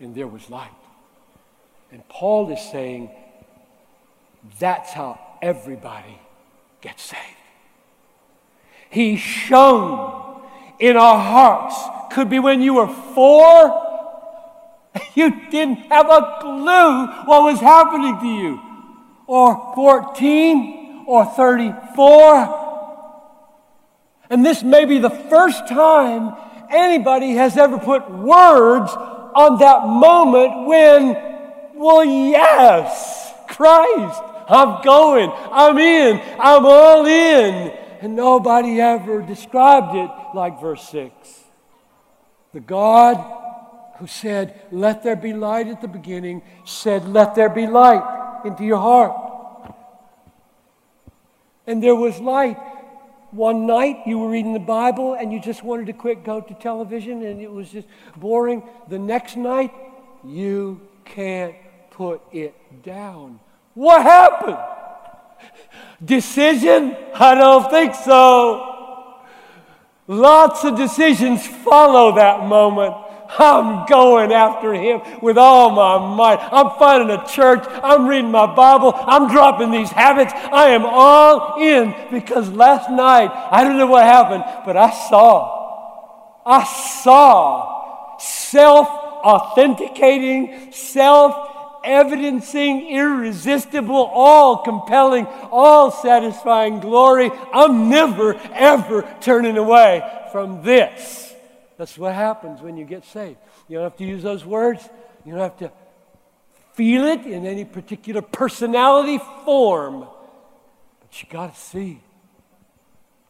[0.00, 0.70] And there was light.
[1.90, 3.10] And Paul is saying
[4.58, 6.18] that's how everybody
[6.80, 7.22] gets saved.
[8.90, 10.42] He shone
[10.78, 11.76] in our hearts.
[12.14, 13.84] Could be when you were four,
[15.14, 18.60] you didn't have a clue what was happening to you,
[19.26, 22.66] or 14, or 34.
[24.30, 26.34] And this may be the first time
[26.70, 31.12] anybody has ever put words on that moment when,
[31.74, 37.72] well, yes, Christ, I'm going, I'm in, I'm all in.
[38.00, 41.12] And nobody ever described it like verse 6.
[42.52, 43.16] The God
[43.98, 48.64] who said, Let there be light at the beginning, said, Let there be light into
[48.64, 49.74] your heart.
[51.66, 52.56] And there was light
[53.30, 56.54] one night you were reading the Bible and you just wanted to quit go to
[56.54, 58.62] television and it was just boring.
[58.88, 59.72] The next night,
[60.24, 61.54] you can't
[61.90, 63.40] put it down.
[63.74, 64.58] What happened?
[66.04, 66.96] Decision?
[67.14, 69.20] I don't think so.
[70.06, 72.94] Lots of decisions follow that moment.
[73.38, 76.40] I'm going after him with all my might.
[76.52, 77.64] I'm finding a church.
[77.82, 78.92] I'm reading my Bible.
[78.94, 80.32] I'm dropping these habits.
[80.34, 86.42] I am all in because last night, I don't know what happened, but I saw.
[86.46, 91.34] I saw self authenticating, self
[91.84, 97.30] evidencing, irresistible, all compelling, all satisfying glory.
[97.52, 100.02] I'm never, ever turning away
[100.32, 101.27] from this.
[101.78, 103.38] That's what happens when you get saved.
[103.68, 104.86] You don't have to use those words,
[105.24, 105.72] you don't have to
[106.74, 110.00] feel it in any particular personality form.
[111.00, 112.02] But you got to see.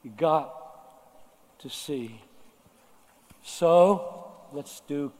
[0.03, 0.55] You got
[1.61, 2.23] to see.
[3.43, 5.13] So, let's do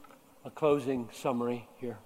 [0.43, 1.97] a closing summary here.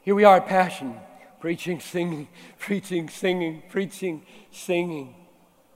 [0.00, 0.94] Here we are at Passion,
[1.40, 2.28] preaching, singing,
[2.58, 5.14] preaching, singing, preaching, singing.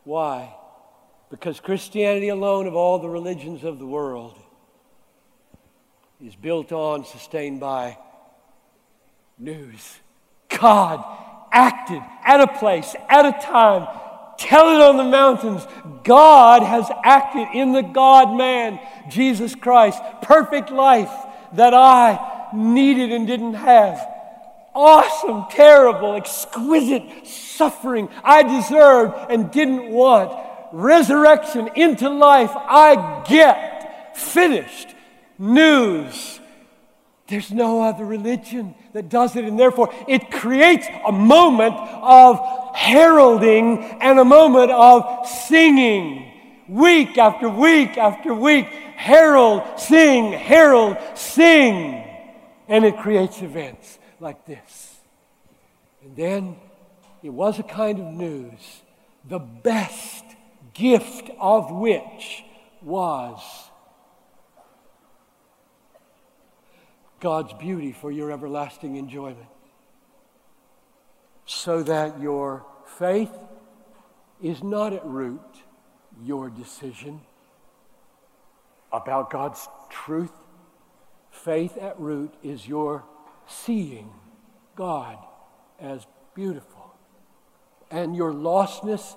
[0.05, 0.55] Why?
[1.31, 4.37] Because Christianity alone, of all the religions of the world,
[6.25, 7.97] is built on, sustained by
[9.39, 10.01] news.
[10.49, 11.05] God
[11.53, 13.87] acted at a place, at a time.
[14.39, 15.67] Tell it on the mountains.
[16.03, 20.03] God has acted in the God man, Jesus Christ.
[20.23, 21.13] Perfect life
[21.55, 24.07] that I needed and didn't have.
[24.75, 30.50] awesome, terrible, exquisite suffering I deserved and didn't want.
[30.73, 34.17] Resurrection into life I get.
[34.17, 34.95] Finished.
[35.39, 36.41] News.
[37.31, 42.41] There's no other religion that does it, and therefore it creates a moment of
[42.75, 46.27] heralding and a moment of singing.
[46.69, 52.05] Week after week after week, herald, sing, herald, sing.
[52.69, 54.99] And it creates events like this.
[56.03, 56.57] And then
[57.23, 58.83] it was a kind of news,
[59.29, 60.25] the best
[60.75, 62.45] gift of which
[62.83, 63.41] was
[67.21, 69.47] God's beauty for your everlasting enjoyment.
[71.45, 72.65] So that your
[72.97, 73.33] faith
[74.43, 75.41] is not at root
[76.23, 77.21] your decision
[78.93, 80.33] about God's truth.
[81.31, 83.05] Faith at root is your
[83.47, 84.11] seeing
[84.77, 85.19] God
[85.79, 86.95] as beautiful.
[87.91, 89.17] And your lostness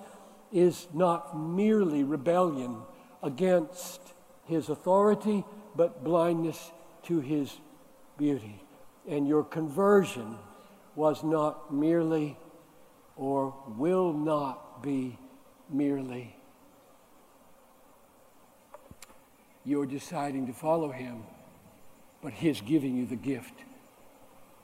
[0.54, 2.78] is not merely rebellion
[3.22, 4.00] against
[4.46, 5.44] his authority,
[5.76, 6.72] but blindness
[7.04, 7.58] to his
[8.18, 8.64] beauty.
[9.08, 10.38] And your conversion
[10.96, 12.38] was not merely
[13.16, 15.18] or will not be
[15.70, 16.36] merely
[19.66, 21.24] you're deciding to follow him,
[22.22, 23.54] but his giving you the gift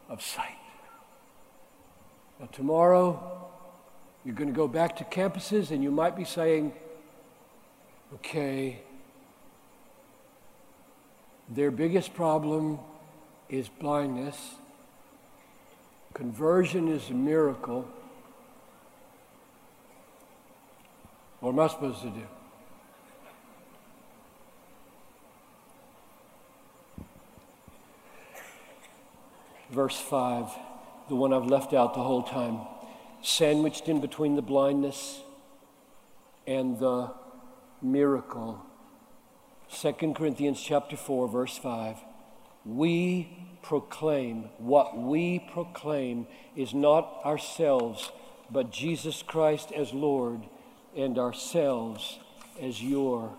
[0.09, 0.55] of sight.
[2.39, 3.38] Now, tomorrow,
[4.30, 6.71] you're going to go back to campuses and you might be saying,
[8.13, 8.80] okay,
[11.49, 12.77] their biggest problem
[13.49, 14.38] is blindness,
[16.13, 17.89] conversion is a miracle.
[21.39, 22.27] What am I supposed to do?
[29.71, 30.51] Verse 5,
[31.07, 32.59] the one I've left out the whole time,
[33.22, 35.22] sandwiched in between the blindness
[36.47, 37.11] and the
[37.82, 38.61] miracle.
[39.72, 41.97] 2 Corinthians chapter 4 verse 5.
[42.65, 48.11] We proclaim what we proclaim is not ourselves
[48.51, 50.41] but Jesus Christ as Lord
[50.95, 52.20] and ourselves
[52.59, 53.38] as your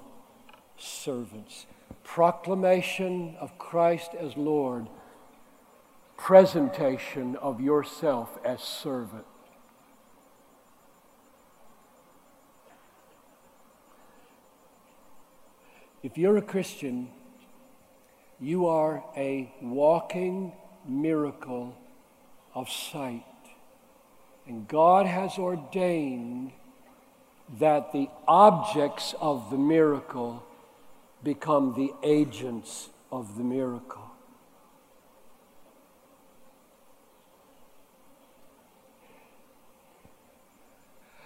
[0.79, 1.67] servants.
[2.05, 4.87] Proclamation of Christ as Lord
[6.21, 9.25] presentation of yourself as servant.
[16.03, 17.09] If you're a Christian,
[18.41, 20.53] you are a walking
[20.89, 21.77] miracle
[22.55, 23.25] of sight.
[24.47, 26.53] And God has ordained
[27.59, 30.43] that the objects of the miracle
[31.23, 34.11] become the agents of the miracle.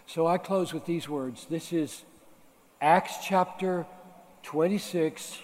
[0.07, 1.47] So I close with these words.
[1.49, 2.03] This is
[2.81, 3.87] Acts chapter
[4.45, 5.39] 26,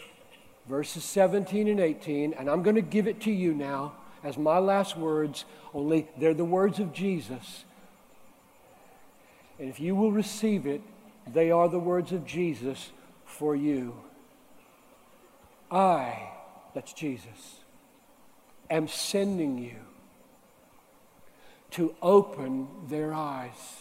[0.69, 4.59] verses 17 and 18, and I'm going to give it to you now as my
[4.59, 7.65] last words, only they're the words of Jesus.
[9.59, 10.83] And if you will receive it,
[11.27, 12.91] they are the words of Jesus
[13.25, 13.95] for you.
[15.71, 16.31] I,
[16.75, 17.61] that's Jesus,
[18.69, 19.77] am sending you
[21.73, 23.79] to open their eyes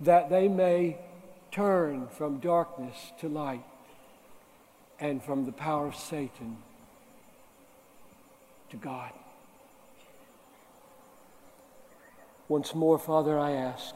[0.00, 0.98] that they may
[1.54, 3.64] turn from darkness to light
[4.98, 6.56] and from the power of Satan
[8.70, 9.12] to God.
[12.48, 13.94] Once more, Father, I ask,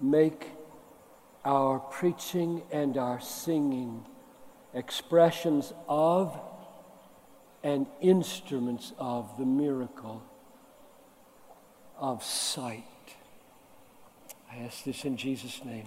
[0.00, 0.48] make
[1.44, 4.04] our preaching and our singing
[4.74, 6.38] expressions of
[7.62, 10.24] and instruments of the miracle
[11.96, 12.82] of sight.
[14.50, 15.86] I ask this in Jesus' name.